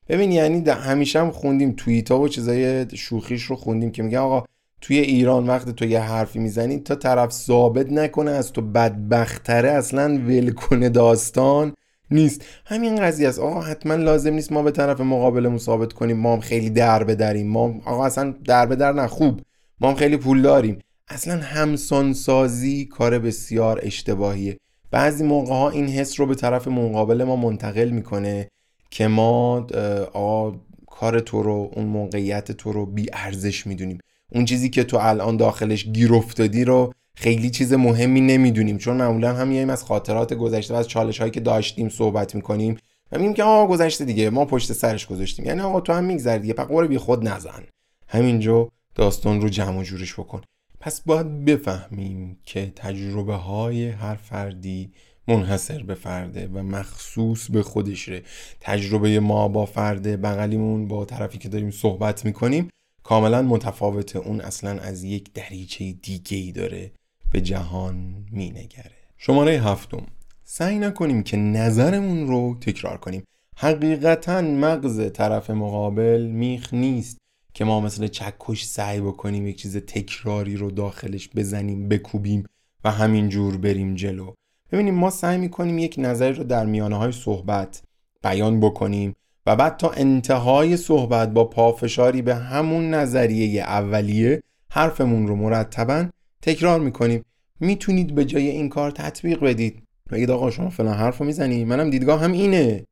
ببین 0.09 0.31
یعنی 0.31 0.69
همیشه 0.69 1.19
هم 1.19 1.31
خوندیم 1.31 1.73
توییت 1.77 2.11
ها 2.11 2.19
و 2.19 2.27
چیزای 2.27 2.85
شوخیش 2.93 3.43
رو 3.43 3.55
خوندیم 3.55 3.91
که 3.91 4.03
میگن 4.03 4.17
آقا 4.17 4.45
توی 4.81 4.99
ایران 4.99 5.47
وقتی 5.47 5.73
تو 5.73 5.85
یه 5.85 5.99
حرفی 5.99 6.39
می‌زنی 6.39 6.79
تا 6.79 6.95
طرف 6.95 7.31
ثابت 7.31 7.91
نکنه 7.91 8.31
از 8.31 8.51
تو 8.53 8.61
بدبختره 8.61 9.71
اصلا 9.71 10.03
ول 10.03 10.51
کنه 10.51 10.89
داستان 10.89 11.73
نیست. 12.11 12.45
همین 12.65 12.95
قضیه 12.95 13.27
است. 13.27 13.39
آقا 13.39 13.61
حتما 13.61 13.95
لازم 13.95 14.33
نیست 14.33 14.51
ما 14.51 14.63
به 14.63 14.71
طرف 14.71 15.01
مقابلمون 15.01 15.57
ثابت 15.57 15.93
کنیم. 15.93 16.17
ما 16.17 16.33
هم 16.33 16.39
خیلی 16.39 16.69
در 16.69 17.03
بدریم. 17.03 17.47
ما 17.47 17.73
آقا 17.85 18.05
اصلا 18.05 18.33
در 18.45 18.65
در 18.65 18.91
نه 18.93 19.07
خوب. 19.07 19.41
ما 19.81 19.89
هم 19.89 19.95
خیلی 19.95 20.17
پول 20.17 20.41
داریم. 20.41 20.79
اصلا 21.07 21.37
همسانسازی 21.37 22.85
کار 22.85 23.19
بسیار 23.19 23.79
اشتباهیه. 23.83 24.57
بعضی 24.91 25.23
موقع 25.23 25.53
ها 25.53 25.69
این 25.69 25.87
حس 25.87 26.19
رو 26.19 26.25
به 26.25 26.35
طرف 26.35 26.67
مقابل 26.67 27.23
ما 27.23 27.35
منتقل 27.35 27.89
می‌کنه. 27.89 28.49
که 28.89 29.07
ما 29.07 29.67
آقا 30.13 30.59
کار 30.87 31.19
تو 31.19 31.43
رو 31.43 31.71
اون 31.75 31.85
موقعیت 31.85 32.51
تو 32.51 32.71
رو 32.71 32.85
بی 32.85 33.07
ارزش 33.13 33.67
می‌دونیم. 33.67 33.97
اون 34.31 34.45
چیزی 34.45 34.69
که 34.69 34.83
تو 34.83 34.97
الان 34.97 35.37
داخلش 35.37 35.85
گیر 35.85 36.13
افتادی 36.13 36.63
رو 36.63 36.93
خیلی 37.15 37.49
چیز 37.49 37.73
مهمی 37.73 38.21
نمی‌دونیم. 38.21 38.77
چون 38.77 38.97
معمولا 38.97 39.33
هم 39.33 39.47
میایم 39.47 39.69
از 39.69 39.83
خاطرات 39.83 40.33
گذشته 40.33 40.73
و 40.73 40.77
از 40.77 40.87
چالش 40.87 41.19
هایی 41.19 41.31
که 41.31 41.39
داشتیم 41.39 41.89
صحبت 41.89 42.35
می‌کنیم 42.35 42.77
و 43.11 43.17
میگیم 43.17 43.33
که 43.33 43.43
آقا 43.43 43.67
گذشته 43.73 44.05
دیگه 44.05 44.29
ما 44.29 44.45
پشت 44.45 44.73
سرش 44.73 45.07
گذاشتیم. 45.07 45.45
یعنی 45.45 45.61
آقا 45.61 45.81
تو 45.81 45.93
هم 45.93 46.03
میگذری 46.03 46.39
دیگه. 46.39 46.53
پقور 46.53 46.87
بی 46.87 46.97
خود 46.97 47.27
نزن. 47.27 47.63
همینجا 48.07 48.69
داستان 48.95 49.41
رو 49.41 49.49
جمع 49.49 49.79
و 49.79 49.83
جورش 49.83 50.13
بکن. 50.13 50.41
پس 50.79 51.01
باید 51.01 51.45
بفهمیم 51.45 52.37
که 52.45 52.71
تجربه 52.75 53.35
های 53.35 53.89
هر 53.89 54.15
فردی 54.15 54.91
منحصر 55.27 55.83
به 55.83 55.93
فرده 55.93 56.47
و 56.47 56.63
مخصوص 56.63 57.51
به 57.51 57.63
خودشه. 57.63 58.23
تجربه 58.61 59.19
ما 59.19 59.47
با 59.47 59.65
فرده 59.65 60.17
بغلیمون 60.17 60.87
با 60.87 61.05
طرفی 61.05 61.37
که 61.37 61.49
داریم 61.49 61.71
صحبت 61.71 62.25
می‌کنیم 62.25 62.69
کاملا 63.03 63.41
متفاوته. 63.41 64.19
اون 64.19 64.41
اصلا 64.41 64.79
از 64.79 65.03
یک 65.03 65.33
دریچه 65.33 65.91
دیگه 65.91 66.37
ای 66.37 66.51
داره 66.51 66.91
به 67.31 67.41
جهان 67.41 68.25
مینگره. 68.31 68.91
شماره 69.17 69.51
هفتم. 69.51 70.05
سعی 70.43 70.79
نکنیم 70.79 71.23
که 71.23 71.37
نظرمون 71.37 72.27
رو 72.27 72.57
تکرار 72.61 72.97
کنیم. 72.97 73.23
حقیقتا 73.57 74.41
مغز 74.41 75.11
طرف 75.13 75.49
مقابل 75.49 76.21
میخ 76.21 76.73
نیست 76.73 77.17
که 77.53 77.65
ما 77.65 77.81
مثل 77.81 78.07
چکش 78.07 78.63
سعی 78.63 79.01
بکنیم 79.01 79.47
یک 79.47 79.61
چیز 79.61 79.77
تکراری 79.77 80.55
رو 80.55 80.71
داخلش 80.71 81.29
بزنیم 81.35 81.87
بکوبیم 81.87 82.45
و 82.83 82.91
همینجور 82.91 83.57
بریم 83.57 83.95
جلو. 83.95 84.33
ببینیم 84.71 84.93
ما 84.93 85.09
سعی 85.09 85.37
می‌کنیم 85.37 85.77
یک 85.77 85.95
نظری 85.97 86.33
رو 86.33 86.43
در 86.43 86.65
میانه 86.65 86.95
های 86.95 87.11
صحبت 87.11 87.81
بیان 88.23 88.59
بکنیم 88.59 89.15
و 89.45 89.55
بعد 89.55 89.77
تا 89.77 89.89
انتهای 89.89 90.77
صحبت 90.77 91.33
با 91.33 91.45
پافشاری 91.45 92.21
به 92.21 92.35
همون 92.35 92.93
نظریه 92.93 93.61
اولیه 93.61 94.43
حرفمون 94.69 95.27
رو 95.27 95.35
مرتبا 95.35 96.05
تکرار 96.41 96.79
می‌کنیم. 96.79 97.23
می‌تونید 97.59 98.15
به 98.15 98.25
جای 98.25 98.47
این 98.47 98.69
کار 98.69 98.91
تطبیق 98.91 99.43
بدید. 99.43 99.83
بگید 100.11 100.31
آقا 100.31 100.51
شما 100.51 100.69
فلان 100.69 100.97
حرف 100.97 101.17
رو 101.17 101.25
می‌زنی 101.25 101.65
منم 101.65 101.89
دیدگاه 101.89 102.21
هم 102.21 102.31
اینه. 102.31 102.85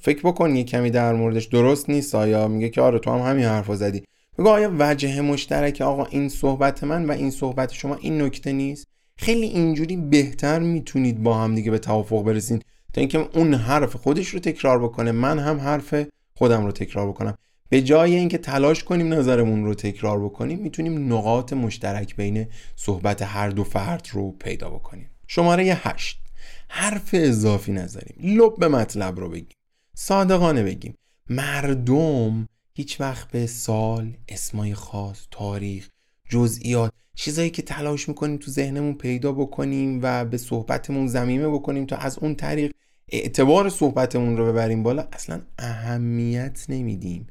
فکر 0.00 0.22
بکن 0.22 0.56
یه 0.56 0.64
کمی 0.64 0.90
در 0.90 1.12
موردش 1.12 1.44
درست 1.44 1.90
نیست. 1.90 2.14
آیا 2.14 2.48
میگه 2.48 2.68
که 2.68 2.80
آره 2.80 2.98
تو 2.98 3.10
هم 3.10 3.30
همین 3.30 3.44
حرف 3.44 3.74
زدی؟ 3.74 4.02
بگو 4.38 4.48
آیا 4.48 4.72
وجه 4.78 5.20
مشترک 5.20 5.80
آقا 5.80 6.04
این 6.04 6.28
صحبت 6.28 6.84
من 6.84 7.04
و 7.04 7.12
این 7.12 7.30
صحبت 7.30 7.72
شما 7.72 7.94
این 7.94 8.22
نکته 8.22 8.52
نیست؟ 8.52 8.86
خیلی 9.16 9.46
اینجوری 9.46 9.96
بهتر 9.96 10.58
می‌تونید 10.58 11.22
با 11.22 11.38
هم 11.38 11.54
دیگه 11.54 11.70
به 11.70 11.78
توافق 11.78 12.22
برسین. 12.24 12.62
تا 12.92 13.00
اینکه 13.00 13.18
اون 13.18 13.54
حرف 13.54 13.96
خودش 13.96 14.28
رو 14.28 14.40
تکرار 14.40 14.82
بکنه 14.82 15.12
من 15.12 15.38
هم 15.38 15.60
حرف 15.60 15.94
خودم 16.34 16.66
رو 16.66 16.72
تکرار 16.72 17.08
بکنم. 17.08 17.34
به 17.68 17.82
جای 17.82 18.16
اینکه 18.16 18.38
تلاش 18.38 18.84
کنیم 18.84 19.14
نظرمون 19.14 19.64
رو 19.64 19.74
تکرار 19.74 20.24
بکنیم 20.24 20.58
می‌تونیم 20.58 21.12
نقاط 21.12 21.52
مشترک 21.52 22.16
بین 22.16 22.46
صحبت 22.76 23.22
هر 23.22 23.48
دو 23.48 23.64
فرد 23.64 24.08
رو 24.12 24.32
پیدا 24.32 24.70
بکنیم. 24.70 25.10
شماره 25.26 25.64
8 25.64 26.18
حرف 26.68 27.10
اضافی 27.12 27.72
نذاریم. 27.72 28.16
لب 28.22 28.56
به 28.58 28.68
مطلب 28.68 29.20
رو 29.20 29.28
بگیم. 29.28 29.56
صادقانه 29.94 30.62
بگیم. 30.62 30.94
مردم 31.30 32.48
هیچ 32.74 33.00
وقت 33.00 33.30
به 33.30 33.46
سال 33.46 34.16
اسمای 34.28 34.74
خاص 34.74 35.26
تاریخ 35.30 35.88
جزئیات 36.32 36.92
چیزایی 37.14 37.50
که 37.50 37.62
تلاش 37.62 38.08
می‌کنیم 38.08 38.36
تو 38.36 38.50
ذهنمون 38.50 38.94
پیدا 38.94 39.32
بکنیم 39.32 40.00
و 40.02 40.24
به 40.24 40.38
صحبتمون 40.38 41.06
زمینه 41.06 41.48
بکنیم 41.48 41.86
تا 41.86 41.96
از 41.96 42.18
اون 42.18 42.34
طریق 42.34 42.72
اعتبار 43.08 43.68
صحبتمون 43.68 44.36
رو 44.36 44.52
ببریم 44.52 44.82
بالا 44.82 45.08
اصلا 45.12 45.40
اهمیت 45.58 46.64
نمیدیم. 46.68 47.26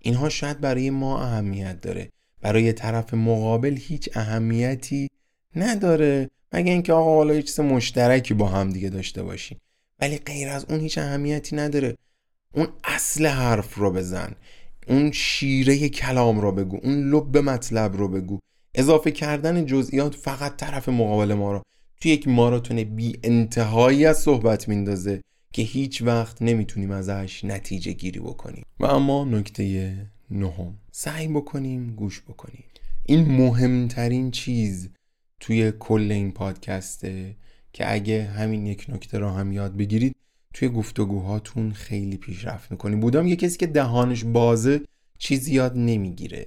اینها 0.00 0.28
شاید 0.28 0.60
برای 0.60 0.90
ما 0.90 1.22
اهمیت 1.22 1.80
داره. 1.80 2.10
برای 2.40 2.72
طرف 2.72 3.14
مقابل 3.14 3.76
هیچ 3.76 4.08
اهمیتی 4.14 5.10
نداره. 5.56 6.30
مگه 6.52 6.72
اینکه 6.72 6.92
آقا 6.92 7.14
حالا 7.14 7.34
یه 7.34 7.42
چیز 7.42 7.60
مشترکی 7.60 8.34
با 8.34 8.48
هم 8.48 8.70
دیگه 8.70 8.88
داشته 8.88 9.22
باشیم. 9.22 9.60
ولی 10.00 10.18
غیر 10.18 10.48
از 10.48 10.66
اون 10.68 10.80
هیچ 10.80 10.98
اهمیتی 10.98 11.56
نداره. 11.56 11.96
اون 12.52 12.68
اصل 12.84 13.26
حرف 13.26 13.74
رو 13.74 13.90
بزن. 13.90 14.34
اون 14.88 15.12
شیره 15.12 15.88
کلام 15.88 16.40
رو 16.40 16.52
بگو 16.52 16.80
اون 16.82 17.10
لب 17.10 17.38
مطلب 17.38 17.96
رو 17.96 18.08
بگو. 18.08 18.38
اضافه 18.74 19.10
کردن 19.10 19.66
جزئیات 19.66 20.14
فقط 20.14 20.56
طرف 20.56 20.88
مقابل 20.88 21.34
ما 21.34 21.52
رو. 21.52 21.62
توی 22.00 22.10
یک 22.10 22.28
ماراتون 22.28 22.84
بی 22.84 23.18
انتهایی 23.22 24.06
از 24.06 24.18
صحبت 24.18 24.68
میندازه 24.68 25.20
که 25.52 25.62
هیچ 25.62 26.02
وقت 26.02 26.42
نمی‌تونیم 26.42 26.90
ازش 26.90 27.44
نتیجه 27.44 27.92
گیری 27.92 28.20
بکنیم. 28.20 28.64
و 28.80 28.84
اما 28.86 29.24
نکته 29.24 29.96
نهم. 30.30 30.78
سعی 30.92 31.28
بکنیم 31.28 31.94
گوش 31.94 32.22
بکنیم. 32.22 32.64
این 33.06 33.24
مهمترین 33.24 34.30
چیز 34.30 34.90
توی 35.40 35.72
کل 35.78 36.12
این 36.12 36.32
پادکسته 36.32 37.36
که 37.72 37.92
اگه 37.92 38.24
همین 38.24 38.66
یک 38.66 38.86
نکته 38.88 39.18
را 39.18 39.32
هم 39.32 39.52
یاد 39.52 39.76
بگیرید 39.76 40.16
توی 40.54 40.68
گفتگوهاتون 40.68 41.72
خیلی 41.72 42.16
پیشرفت 42.16 42.70
می‌کنیم 42.70 43.00
بودم 43.00 43.26
یه 43.26 43.36
کسی 43.36 43.58
که 43.58 43.66
دهانش 43.66 44.24
بازه 44.24 44.80
چیزی 45.18 45.54
یاد 45.54 45.72
نمی‌گیره. 45.76 46.46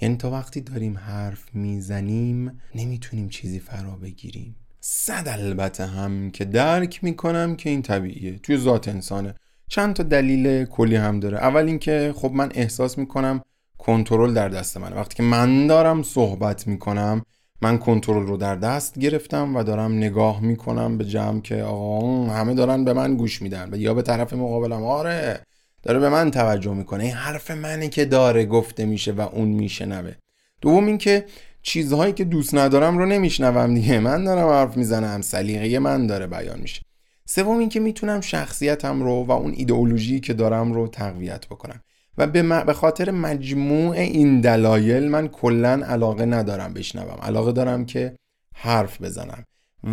یعنی 0.00 0.16
تا 0.16 0.30
وقتی 0.30 0.60
داریم 0.60 0.98
حرف 0.98 1.54
می‌زنیم 1.54 2.60
نمی‌تونیم 2.74 3.28
چیزی 3.28 3.60
فرا 3.60 3.96
بگیریم. 3.96 4.56
صد 4.80 5.28
البته 5.28 5.86
هم 5.86 6.30
که 6.30 6.44
درک 6.44 7.04
می‌کنم 7.04 7.56
که 7.56 7.70
این 7.70 7.82
طبیعیه. 7.82 8.38
توی 8.38 8.56
ذات 8.56 8.88
انسانه. 8.88 9.34
چند 9.68 9.94
تا 9.94 10.02
دلیل 10.02 10.64
کلی 10.64 10.96
هم 10.96 11.20
داره. 11.20 11.38
اول 11.38 11.66
اینکه 11.66 12.14
خب 12.16 12.32
من 12.32 12.50
احساس 12.54 12.98
می‌کنم 12.98 13.40
کنترل 13.78 14.34
در 14.34 14.48
دست 14.48 14.76
منه. 14.76 14.96
وقتی 14.96 15.14
که 15.14 15.22
من 15.22 15.66
دارم 15.66 16.02
صحبت 16.02 16.66
می‌کنم 16.66 17.22
من 17.62 17.78
کنترل 17.78 18.26
رو 18.26 18.36
در 18.36 18.56
دست 18.56 18.98
گرفتم 18.98 19.56
و 19.56 19.62
دارم 19.62 19.92
نگاه 19.92 20.40
می‌کنم 20.40 20.98
به 20.98 21.04
جمع 21.04 21.40
که 21.40 21.62
آقا 21.62 22.26
همه 22.26 22.54
دارن 22.54 22.84
به 22.84 22.92
من 22.92 23.16
گوش 23.16 23.42
میدن. 23.42 23.68
و 23.72 23.76
یا 23.76 23.94
به 23.94 24.02
طرف 24.02 24.32
مقابلم 24.32 24.84
آره 24.84 25.40
داره 25.82 25.98
به 25.98 26.08
من 26.08 26.30
توجه 26.30 26.74
می‌کنه. 26.74 27.04
این 27.04 27.12
حرف 27.12 27.50
منه 27.50 27.88
که 27.88 28.04
داره 28.04 28.44
گفته 28.44 28.86
میشه 28.86 29.12
و 29.12 29.20
اون 29.20 29.48
میشنوه. 29.48 30.12
دوم 30.60 30.86
اینکه 30.86 31.24
چیزهایی 31.62 32.12
که 32.12 32.24
دوست 32.24 32.54
ندارم 32.54 32.98
رو 32.98 33.06
نمیشنوم 33.06 33.74
دیگه. 33.74 33.98
من 33.98 34.24
دارم 34.24 34.48
حرف 34.48 34.76
می‌زنم 34.76 35.20
سلیقه 35.20 35.78
من 35.78 36.06
داره 36.06 36.26
بیان 36.26 36.60
میشه. 36.60 36.82
سوم 37.28 37.58
اینکه 37.58 37.80
می‌تونم 37.80 38.20
شخصیتم 38.20 39.02
رو 39.02 39.24
و 39.24 39.32
اون 39.32 39.52
ایدئولوژی 39.56 40.20
که 40.20 40.34
دارم 40.34 40.72
رو 40.72 40.88
تقویت 40.88 41.46
بکنم. 41.46 41.80
و 42.18 42.26
به, 42.26 42.72
خاطر 42.72 43.10
مجموع 43.10 43.96
این 43.96 44.40
دلایل 44.40 45.08
من 45.08 45.28
کلا 45.28 45.80
علاقه 45.86 46.24
ندارم 46.24 46.74
بشنوم. 46.74 47.18
علاقه 47.22 47.52
دارم 47.52 47.84
که 47.86 48.16
حرف 48.54 49.02
بزنم. 49.02 49.44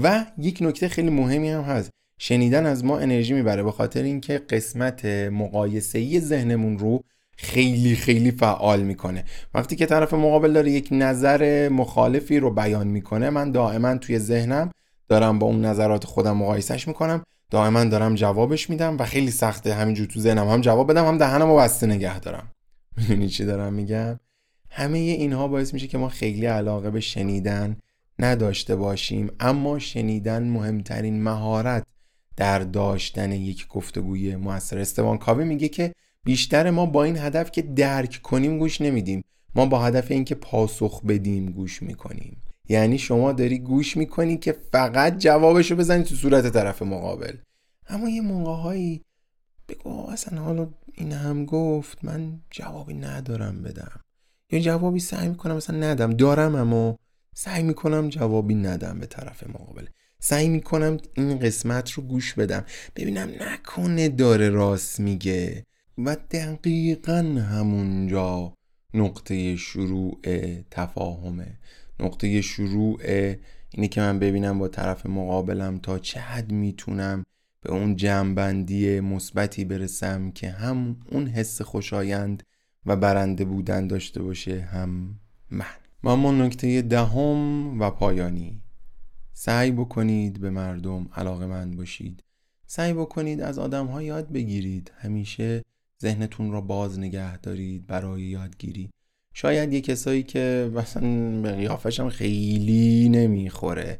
و 0.03 0.25
یک 0.37 0.57
نکته 0.61 0.87
خیلی 0.87 1.09
مهمی 1.09 1.49
هم 1.49 1.61
هست. 1.61 1.89
شنیدن 2.19 2.65
از 2.65 2.85
ما 2.85 2.99
انرژی 2.99 3.33
می‌بره. 3.33 3.63
به 3.63 3.71
خاطر 3.71 4.03
اینکه 4.03 4.37
قسمت 4.37 5.05
مقایسه‌ای 5.05 6.19
ذهنمون 6.19 6.77
رو 6.77 7.03
خیلی 7.37 7.95
خیلی 7.95 8.31
فعال 8.31 8.81
می‌کنه. 8.83 9.23
وقتی 9.53 9.75
که 9.75 9.85
طرف 9.85 10.13
مقابل 10.13 10.53
داره 10.53 10.71
یک 10.71 10.87
نظر 10.91 11.69
مخالفی 11.69 12.39
رو 12.39 12.51
بیان 12.51 12.87
می‌کنه 12.87 13.29
من 13.29 13.51
دائما 13.51 13.97
توی 13.97 14.19
ذهنم 14.19 14.71
دارم 15.07 15.39
با 15.39 15.47
اون 15.47 15.65
نظرات 15.65 16.05
خودم 16.05 16.37
مقایسهش 16.37 16.87
می‌کنم. 16.87 17.23
دائما 17.53 17.83
دارم 17.83 18.15
جوابش 18.15 18.69
میدم 18.69 18.97
و 18.97 19.05
خیلی 19.05 19.31
سخته. 19.31 19.73
همینجور 19.73 20.07
تو 20.07 20.19
ذهنم 20.19 20.49
هم 20.49 20.61
جواب 20.61 20.91
بدم 20.91 21.05
هم 21.05 21.17
دهنم 21.17 21.47
رو 21.47 21.57
بسته 21.57 21.87
نگه 21.87 22.19
دارم. 22.19 22.51
می‌دونی 22.97 23.29
چی 23.29 23.45
دارم 23.45 23.73
میگم؟ 23.73 24.19
همه 24.69 24.97
اینها 24.97 25.47
باعث 25.47 25.73
میشه 25.73 25.87
که 25.87 25.97
ما 25.97 26.09
خیلی 26.09 26.45
علاقه 26.45 26.89
به 26.89 26.99
شنیدن 26.99 27.77
نداشته 28.19 28.75
باشیم. 28.75 29.31
اما 29.39 29.79
شنیدن 29.79 30.43
مهمترین 30.43 31.23
مهارت 31.23 31.83
در 32.37 32.59
داشتن 32.59 33.31
یک 33.31 33.67
گفتگوی 33.67 34.35
موثر. 34.35 34.79
استوان 34.79 35.17
کاوه 35.17 35.43
میگه 35.43 35.69
که 35.69 35.93
بیشتر 36.23 36.69
ما 36.69 36.85
با 36.85 37.03
این 37.03 37.17
هدف 37.17 37.51
که 37.51 37.61
درک 37.61 38.19
کنیم 38.23 38.57
گوش 38.57 38.81
نمیدیم. 38.81 39.23
ما 39.55 39.65
با 39.65 39.79
هدف 39.79 40.11
اینکه 40.11 40.35
پاسخ 40.35 41.01
بدیم 41.01 41.51
گوش 41.51 41.83
می‌کنیم. 41.83 42.41
یعنی 42.69 42.97
شما 42.97 43.31
داری 43.31 43.59
گوش 43.59 43.97
می‌کنی 43.97 44.37
که 44.37 44.55
فقط 44.71 45.17
جوابشو 45.17 45.75
بزنی 45.75 46.03
تو 46.03 46.15
صورت 46.15 46.53
طرف 46.53 46.81
مقابل. 46.81 47.37
اما 47.87 48.09
یه 48.09 48.21
موقع 48.21 48.61
هایی 48.61 49.01
بگو 49.69 50.09
اصلا 50.09 50.41
حالا 50.41 50.69
این 50.93 51.11
هم 51.11 51.45
گفت 51.45 52.05
من 52.05 52.39
جوابی 52.49 52.93
ندارم 52.93 53.61
بدم. 53.61 53.99
یا 54.51 54.59
جوابی 54.59 54.99
سعی 54.99 55.29
می‌کنم 55.29 55.55
مثلا 55.55 55.77
ندم. 55.77 56.13
دارم 56.13 56.55
اما 56.55 56.97
سعی 57.35 57.63
می‌کنم 57.63 58.09
جوابی 58.09 58.55
ندم 58.55 58.99
به 58.99 59.05
طرف 59.05 59.47
مقابل. 59.47 59.85
سعی 60.19 60.49
می‌کنم 60.49 60.97
این 61.13 61.39
قسمت 61.39 61.91
رو 61.91 62.03
گوش 62.03 62.33
بدم. 62.33 62.65
ببینم 62.95 63.29
نکنه 63.39 64.09
داره 64.09 64.49
راست 64.49 64.99
میگه. 64.99 65.65
و 65.97 66.15
دقیقا 66.15 67.17
همونجا 67.51 68.53
نقطه 68.93 69.55
شروع 69.55 70.19
تفاهمه. 70.71 71.59
نقطه 71.99 72.41
شروع 72.41 72.99
اینه 73.73 73.87
که 73.87 74.01
من 74.01 74.19
ببینم 74.19 74.59
با 74.59 74.67
طرف 74.67 75.05
مقابلم 75.05 75.79
تا 75.79 75.99
چه 75.99 76.19
حد 76.19 76.51
می‌تونم 76.51 77.23
به 77.61 77.71
اون 77.71 77.95
جمعبندی 77.95 78.99
مثبتی 78.99 79.65
برسم 79.65 80.31
که 80.31 80.49
هم 80.49 80.97
اون 81.11 81.27
حس 81.27 81.61
خوشایند 81.61 82.43
و 82.85 82.95
برنده 82.95 83.45
بودن 83.45 83.87
داشته 83.87 84.23
باشه 84.23 84.61
هم 84.61 85.19
من. 85.51 85.65
و 86.03 86.09
اما 86.09 86.31
نکته 86.31 86.81
دهم 86.81 87.81
و 87.81 87.89
پایانی. 87.89 88.61
سعی 89.33 89.71
بکنید 89.71 90.39
به 90.39 90.49
مردم 90.49 91.09
علاقه 91.15 91.45
من 91.45 91.71
باشید. 91.71 92.23
سعی 92.65 92.93
بکنید 92.93 93.41
از 93.41 93.59
آدم 93.59 93.87
ها 93.87 94.03
یاد 94.03 94.31
بگیرید. 94.31 94.91
همیشه 94.95 95.63
ذهنتون 96.01 96.51
را 96.51 96.61
باز 96.61 96.99
نگه 96.99 97.37
دارید 97.37 97.87
برای 97.87 98.21
یادگیری. 98.21 98.89
شاید 99.33 99.73
یه 99.73 99.81
کسایی 99.81 100.23
که 100.23 100.71
مثلا 100.75 101.41
به 101.41 101.51
قیافش 101.51 101.99
هم 101.99 102.09
خیلی 102.09 103.09
نمی‌خوره. 103.09 103.99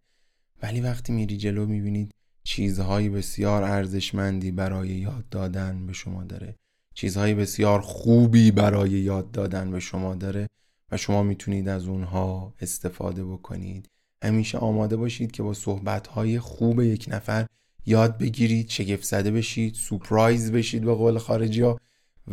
ولی 0.63 0.81
وقتی 0.81 1.13
میری 1.13 1.37
جلو 1.37 1.65
می‌بینید 1.65 2.11
چیزهایی 2.43 3.09
بسیار 3.09 3.63
ارزشمندی 3.63 4.51
برای 4.51 4.89
یاد 4.89 5.29
دادن 5.31 5.85
به 5.85 5.93
شما 5.93 6.23
داره. 6.23 6.55
چیزهایی 6.93 7.33
بسیار 7.33 7.81
خوبی 7.81 8.51
برای 8.51 8.89
یاد 8.89 9.31
دادن 9.31 9.71
به 9.71 9.79
شما 9.79 10.15
داره 10.15 10.47
و 10.91 10.97
شما 10.97 11.23
می‌تونید 11.23 11.69
از 11.69 11.87
اونها 11.87 12.53
استفاده 12.61 13.25
بکنید. 13.25 13.89
همیشه 14.23 14.57
آماده 14.57 14.95
باشید 14.95 15.31
که 15.31 15.43
با 15.43 15.53
صحبتهای 15.53 16.39
خوب 16.39 16.81
یک 16.81 17.05
نفر 17.11 17.45
یاد 17.85 18.17
بگیرید 18.17 18.69
شگفت 18.69 19.03
زده 19.03 19.31
بشید 19.31 19.75
سپرایز 19.75 20.51
بشید 20.51 20.83
به 20.83 20.93
قول 20.93 21.17
خارجی 21.17 21.61
ها 21.61 21.79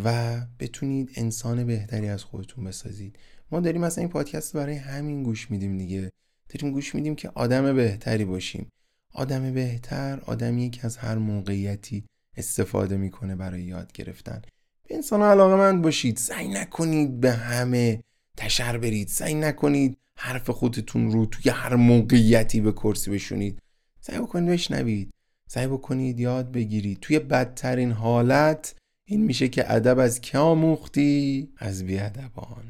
و 0.05 0.37
بتونید 0.59 1.11
انسان 1.17 1.65
بهتری 1.65 2.09
از 2.09 2.25
خودتون 2.25 2.65
بسازید. 2.65 3.19
ما 3.51 3.61
داریم 3.61 3.81
مثلا 3.81 4.03
این 4.03 4.11
پادکست 4.11 4.53
برای 4.57 4.77
همین 4.77 5.23
گوش 5.23 5.51
میدیم 5.51 5.79
دیگه. 5.79 6.13
داریم 6.49 6.73
گوش 6.73 6.95
میدیم 6.95 7.15
که 7.15 7.31
آدم 7.35 7.77
بهتری 7.77 8.25
باشیم. 8.25 8.69
آدم 9.15 9.55
بهتر 9.55 10.21
آدمی 10.27 10.71
که 10.71 10.87
از 10.87 10.97
هر 10.97 11.15
موقعیتی 11.15 12.05
استفاده 12.37 12.97
می‌کنه 12.97 13.37
برای 13.37 13.63
یاد 13.63 13.93
گرفتن. 13.93 14.43
به 14.89 14.95
انسان 14.95 15.23
علاقه 15.23 15.57
مند 15.57 15.83
باشید. 15.83 16.17
سعی 16.17 16.49
نکنید 16.49 17.21
به 17.21 17.33
همه 17.33 18.03
تشر 18.37 18.79
برید. 18.79 19.09
سعی 19.09 19.35
نکنید 19.35 19.99
حرف 20.17 20.51
خودتون 20.51 21.13
رو 21.13 21.27
توی 21.27 21.51
هر 21.51 21.75
موقعیتی 21.75 22.61
به 22.61 22.73
کرسی 22.73 23.11
بشونید. 23.11 23.59
سعی 24.01 24.19
بکنید 24.19 24.51
بشنوید. 24.51 25.11
سعی 25.49 25.67
بکنید 25.67 26.21
یاد 26.21 26.53
بگیرید. 26.53 26.99
توی 27.01 27.19
بدترین 27.19 27.93
حالت 27.93 28.75
این 29.11 29.25
میشه 29.25 29.49
که 29.49 29.73
ادب 29.73 29.99
از 29.99 30.21
که 30.21 30.39
آموختی؟ 30.39 31.49
از 31.59 31.85
بیادبان. 31.85 32.65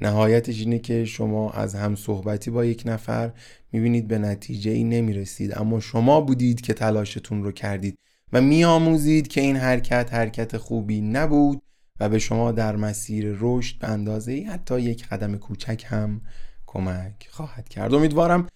نهایتش 0.00 0.60
اینه 0.60 0.78
که 0.78 1.04
شما 1.04 1.50
از 1.50 1.74
هم 1.74 1.94
صحبتی 1.94 2.50
با 2.50 2.64
یک 2.64 2.82
نفر 2.86 3.32
می‌بینید 3.72 4.08
به 4.08 4.18
نتیجه 4.18 4.70
ای 4.70 4.84
نمی‌رسید. 4.84 5.58
اما 5.58 5.80
شما 5.80 6.20
بودید 6.20 6.60
که 6.60 6.74
تلاشتون 6.74 7.44
رو 7.44 7.52
کردید 7.52 7.98
و 8.32 8.40
میآموزید 8.40 9.28
که 9.28 9.40
این 9.40 9.56
حرکت 9.56 10.14
حرکت 10.14 10.56
خوبی 10.56 11.00
نبود 11.00 11.62
و 12.00 12.08
به 12.08 12.18
شما 12.18 12.52
در 12.52 12.76
مسیر 12.76 13.36
رشد 13.40 13.78
به 13.78 13.88
اندازه 13.88 14.46
حتی 14.48 14.80
یک 14.80 15.08
قدم 15.08 15.36
کوچک 15.36 15.84
هم 15.86 16.20
کمک 16.66 17.28
خواهد 17.30 17.68
کرد. 17.68 17.94
امیدوارم 17.94 18.46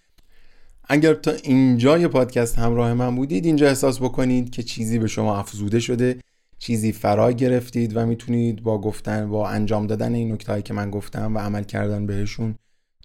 اگر 0.89 1.13
تا 1.13 1.31
اینجای 1.31 2.07
پادکست 2.07 2.59
همراه 2.59 2.93
من 2.93 3.15
بودید 3.15 3.45
اینجا 3.45 3.67
احساس 3.67 3.99
بکنید 3.99 4.49
که 4.49 4.63
چیزی 4.63 4.99
به 4.99 5.07
شما 5.07 5.39
افزوده 5.39 5.79
شده. 5.79 6.17
چیزی 6.57 6.91
فرا 6.91 7.31
گرفتید 7.31 7.97
و 7.97 8.05
می‌تونید 8.05 8.63
با 8.63 8.81
گفتن 8.81 9.29
با 9.29 9.49
انجام 9.49 9.87
دادن 9.87 10.13
این 10.13 10.31
نکتهایی 10.31 10.63
که 10.63 10.73
من 10.73 10.91
گفتم 10.91 11.35
و 11.35 11.39
عمل 11.39 11.63
کردن 11.63 12.05
بهشون 12.05 12.55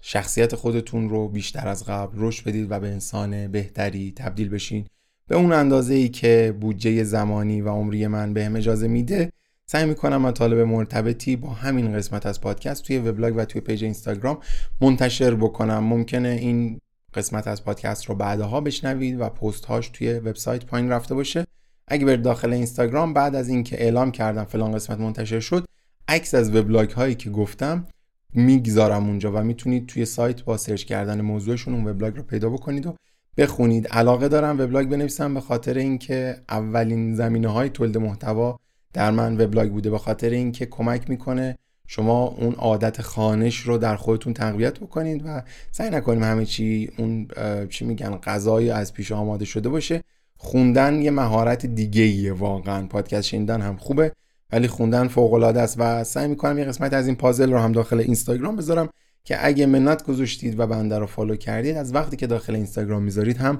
شخصیت 0.01 0.55
خودتون 0.55 1.09
رو 1.09 1.27
بیشتر 1.27 1.67
از 1.67 1.85
قبل 1.85 2.13
رشد 2.15 2.47
بدید 2.47 2.71
و 2.71 2.79
به 2.79 2.87
انسان 2.87 3.47
بهتری 3.47 4.13
تبدیل 4.15 4.49
بشین. 4.49 4.85
به 5.27 5.35
اون 5.35 5.51
اندازه 5.51 5.93
ای 5.93 6.09
که 6.09 6.55
بودجه 6.61 7.03
زمانی 7.03 7.61
و 7.61 7.69
عمری 7.69 8.07
من 8.07 8.33
بهم 8.33 8.55
اجازه 8.55 8.87
میده 8.87 9.31
سعی 9.65 9.85
می‌کنم 9.85 10.21
مطالب 10.21 10.57
مرتبطی 10.57 11.35
با 11.35 11.49
همین 11.49 11.93
قسمت 11.93 12.25
از 12.25 12.41
پادکست 12.41 12.83
توی 12.83 12.97
وبلاگ 12.97 13.33
و 13.37 13.45
توی 13.45 13.61
page 13.61 13.83
اینستاگرام 13.83 14.37
منتشر 14.81 15.35
بکنم. 15.35 15.83
ممکنه 15.83 16.29
این 16.29 16.79
قسمت 17.13 17.47
از 17.47 17.63
پادکست 17.63 18.05
رو 18.05 18.15
بعدها 18.15 18.61
بشنوید 18.61 19.19
و 19.19 19.29
پست 19.29 19.65
هاش 19.65 19.89
توی 19.89 20.13
وبسایت 20.13 20.65
پایین 20.65 20.89
رفته 20.89 21.15
باشه. 21.15 21.45
اگه 21.87 22.05
برید 22.05 22.21
داخل 22.21 22.53
اینستاگرام 22.53 23.13
بعد 23.13 23.35
از 23.35 23.49
اینکه 23.49 23.83
اعلام 23.83 24.11
کردم 24.11 24.43
فلان 24.43 24.71
قسمت 24.71 24.99
منتشر 24.99 25.39
شد 25.39 25.65
عکس 26.07 26.33
از 26.33 26.55
وبلاگ 26.55 26.89
هایی 26.89 27.15
که 27.15 27.29
گفتم 27.29 27.85
می‌گذارم 28.33 29.07
اونجا 29.07 29.31
و 29.31 29.43
می‌تونید 29.43 29.87
توی 29.87 30.05
سایت 30.05 30.43
با 30.43 30.57
search 30.57 30.83
کردن 30.83 31.21
موضوعشون 31.21 31.73
اون 31.73 31.87
وبلاگ 31.87 32.17
رو 32.17 32.23
پیدا 32.23 32.49
بکنید 32.49 32.87
و 32.87 32.95
بخونید. 33.37 33.87
علاقه 33.87 34.27
دارم 34.27 34.59
وبلاگ 34.59 34.87
بنویسم 34.89 35.33
به 35.33 35.41
خاطر 35.41 35.73
اینکه 35.77 36.35
اولین 36.49 37.15
زمینه 37.15 37.47
های 37.47 37.69
تولید 37.69 37.97
محتوا 37.97 38.59
در 38.93 39.11
من 39.11 39.41
وبلاگ 39.41 39.71
بوده 39.71 39.89
به 39.89 39.97
خاطر 39.97 40.29
اینکه 40.29 40.65
کمک 40.65 41.09
می‌کنه 41.09 41.57
شما 41.87 42.23
اون 42.23 42.53
عادت 42.53 43.01
خانش 43.01 43.57
رو 43.57 43.77
در 43.77 43.95
خودتون 43.95 44.33
تقویت 44.33 44.79
بکنید 44.79 45.21
و 45.25 45.43
سعی 45.71 45.89
نکنیم 45.89 46.23
همه 46.23 46.45
چی 46.45 46.91
اون 46.97 47.27
چی 47.69 47.85
میگن 47.85 48.15
غذای 48.15 48.69
از 48.69 48.93
پیش 48.93 49.11
آماده 49.11 49.45
شده 49.45 49.69
باشه. 49.69 50.00
خوندن 50.43 51.01
یه 51.01 51.11
مهارت 51.11 51.65
دیگه 51.65 52.03
ایه 52.03 52.33
واقعا. 52.33 52.87
پادکست 52.87 53.27
شنیدن 53.27 53.61
هم 53.61 53.77
خوبه 53.77 54.11
ولی 54.51 54.67
خوندن 54.67 55.07
فوق 55.07 55.33
العاده 55.33 55.61
است 55.61 55.75
و 55.79 56.03
سعی 56.03 56.27
می‌کنم 56.27 56.57
یه 56.57 56.65
قسمت 56.65 56.93
از 56.93 57.07
این 57.07 57.15
پازل 57.15 57.51
رو 57.51 57.59
هم 57.59 57.71
داخل 57.71 57.99
اینستاگرام 57.99 58.55
بذارم 58.55 58.89
که 59.23 59.47
اگه 59.47 59.65
منت 59.65 60.03
گذاشتید 60.03 60.59
و 60.59 60.67
بنده 60.67 60.99
رو 60.99 61.05
follow 61.05 61.35
کردید 61.35 61.77
از 61.77 61.95
وقتی 61.95 62.17
که 62.17 62.27
داخل 62.27 62.55
اینستاگرام 62.55 63.03
می‌ذارید 63.03 63.37
هم 63.37 63.59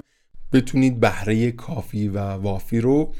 بتونید 0.52 1.00
بهره 1.00 1.52
کافی 1.52 2.08
و 2.08 2.18
وافی 2.18 2.80
رو 2.80 3.12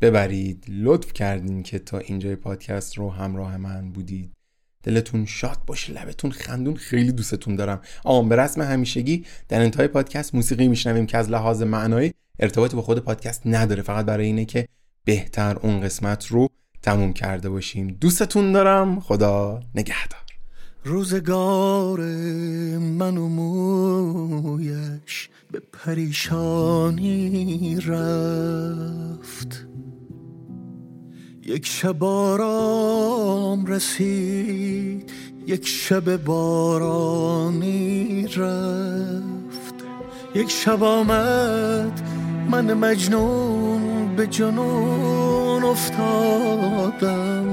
ببرید. 0.00 0.64
لطف 0.68 1.12
کردین 1.12 1.62
که 1.62 1.78
تا 1.78 1.98
اینجای 1.98 2.36
پادکست 2.36 2.98
رو 2.98 3.10
همراه 3.10 3.56
من 3.56 3.92
بودید. 3.92 4.32
دلتون 4.82 5.26
شاد 5.26 5.58
باشه 5.66 5.92
لبتون 5.92 6.30
خندون 6.30 6.74
خیلی 6.74 7.12
دوستتون 7.12 7.56
دارم. 7.56 7.80
آم 8.04 8.28
به 8.28 8.36
رسم 8.36 8.62
همیشگی 8.62 9.24
در 9.48 9.60
انتهای 9.60 9.88
پادکست 9.88 10.34
موسیقی 10.34 10.68
میشنویم 10.68 11.06
که 11.06 11.18
از 11.18 11.30
لحاظ 11.30 11.62
معنایی 11.62 12.12
ارتباطی 12.40 12.76
با 12.76 12.82
خود 12.82 12.98
پادکست 12.98 13.42
نداره. 13.46 13.82
فقط 13.82 14.06
برای 14.06 14.26
اینه 14.26 14.44
که 14.44 14.68
بهتر 15.04 15.56
اون 15.56 15.80
قسمت 15.80 16.26
رو 16.26 16.48
تموم 16.82 17.12
کرده 17.12 17.50
باشیم. 17.50 17.96
دوستتون 18.00 18.52
دارم. 18.52 19.00
خدا 19.00 19.60
نگهدار. 19.74 20.20
روزگار 20.84 22.00
من 22.78 23.16
و 23.16 23.28
مویش 23.28 25.28
به 25.50 25.62
پریشانی 25.72 27.76
رفت. 27.86 29.66
یک 31.42 31.66
شب 31.66 32.04
آرام 32.04 33.66
رسید 33.66 35.10
یک 35.46 35.66
شب 35.66 36.24
بارانی 36.24 38.26
رفت. 38.26 39.74
یک 40.34 40.50
شب 40.50 40.82
آمد 40.82 42.19
من 42.50 42.74
مجنون 42.74 44.16
به 44.16 44.26
جنون 44.26 45.64
افتادم. 45.64 47.44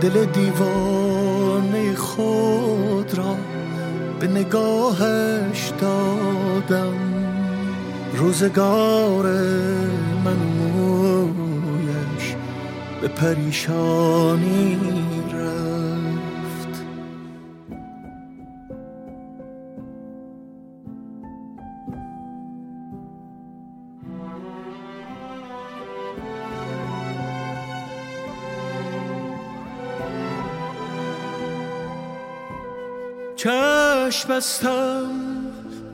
دل 0.00 0.24
دیوانه 0.24 1.94
خود 1.94 3.14
را 3.14 3.36
به 4.20 4.26
نگاهش 4.26 5.72
دادم. 5.80 6.94
روزگار 8.14 9.26
من 10.24 10.36
مویش 10.36 12.34
به 13.00 13.08
پریشانی 13.08 14.78
چشم 34.22 34.34
بستم 34.34 35.10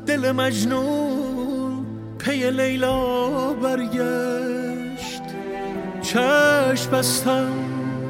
دل 0.07 0.33
مجنون 0.33 1.87
پی 2.19 2.51
لیلا 2.51 3.53
برگشت. 3.53 5.23
چشم 6.03 6.91
بستم 6.91 7.53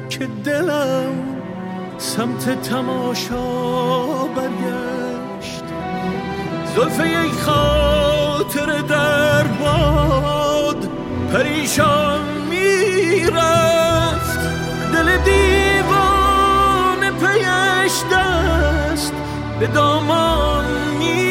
که 0.09 0.27
دلم 0.43 1.13
سمت 1.97 2.61
تماشا 2.61 3.43
برگشت. 4.35 5.63
زلف 6.75 6.99
یک 6.99 7.33
خاطر 7.33 8.81
در 8.81 9.43
باد 9.43 10.89
پریشان 11.33 12.21
می‌رفت. 12.49 14.39
دل 14.93 15.17
دیوانه 15.17 15.48
به 19.59 19.67
دامان 19.67 20.65
می‌رفت 20.99 21.28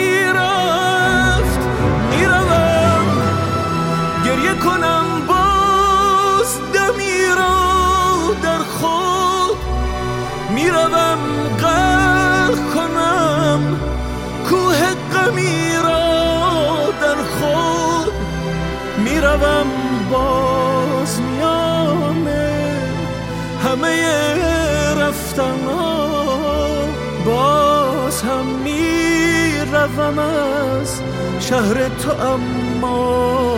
شهر 31.40 31.88
تو 31.88 32.10
اما 32.10 33.56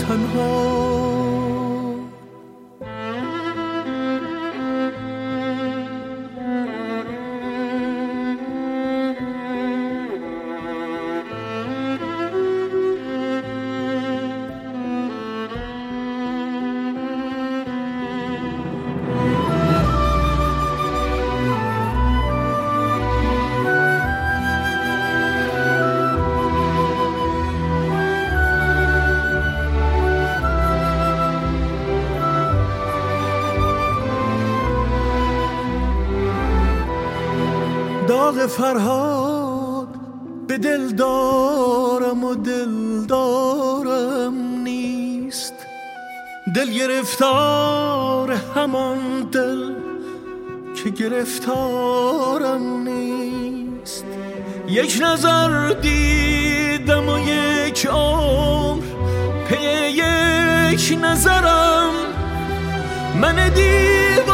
تنها 0.00 0.75
فرهاد 38.46 39.88
به 40.48 40.58
دل 40.58 40.88
دارم 40.88 42.24
و 42.24 42.34
دل 42.34 43.06
دارم 43.08 44.34
نیست. 44.62 45.54
دل 46.54 46.70
گرفتار 46.70 48.32
همان 48.32 49.28
دل 49.32 49.74
که 50.74 50.90
گرفتارم 50.90 52.62
نیست. 52.88 54.04
یک 54.68 55.02
نظر 55.02 55.68
دیدم 55.72 57.08
و 57.08 57.18
یک 57.18 57.86
عمر 57.86 58.82
پی 59.48 59.90
یک 59.90 60.98
نظرم. 61.02 61.90
من 63.20 63.48
دیوانه 63.48 64.25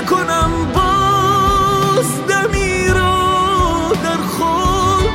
کنم 0.00 0.50
باز 0.74 2.06
دمی 2.28 2.88
را 2.88 3.92
در 4.04 4.16
خود. 4.16 5.10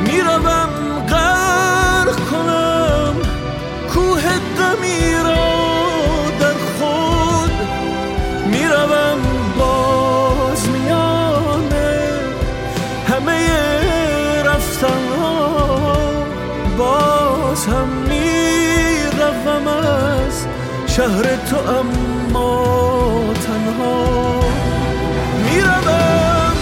می‌روم 0.00 0.70
غرق 1.08 2.16
کنم 2.30 3.14
کوه 3.94 4.22
غمی 4.58 5.12
را 5.24 5.46
در 6.40 6.54
خود. 6.78 7.52
می‌روم 8.46 9.18
باز 9.58 10.68
میانه 10.68 11.98
همه 13.08 13.48
رفتن 14.44 15.02
ها 15.20 15.66
باز 16.78 17.66
هم 17.66 17.88
می‌روم 18.08 19.66
از 19.68 20.46
شهر 20.86 21.22
تو 21.50 21.56
اما 21.56 22.09
تنها 23.70 24.40
می‌روم 25.44 26.56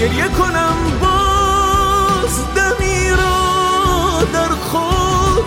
گریه 0.00 0.28
کنم 0.28 0.76
باز 1.00 2.54
دمی 2.54 3.10
را 3.10 4.22
در 4.32 4.48
خود 4.48 5.44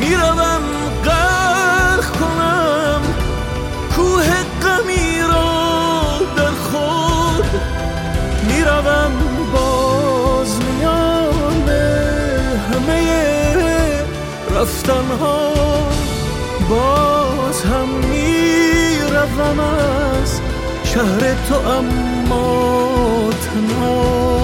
می‌روم 0.00 0.62
غرق 1.04 2.10
کنم 2.20 3.02
کوه 3.96 4.28
غمی 4.62 5.22
را 5.22 6.20
در 6.36 6.50
خود 6.70 7.60
می‌روم 8.48 9.12
باز 9.52 10.58
میانه 10.60 11.86
همه 12.72 13.18
رفتن 14.50 15.08
ها 15.20 15.52
باز 16.70 17.27
می‌روم 19.18 19.60
از 19.60 20.40
شهر 20.84 21.34
تو 21.48 21.54
اما 21.54 23.30
تنها 23.30 24.37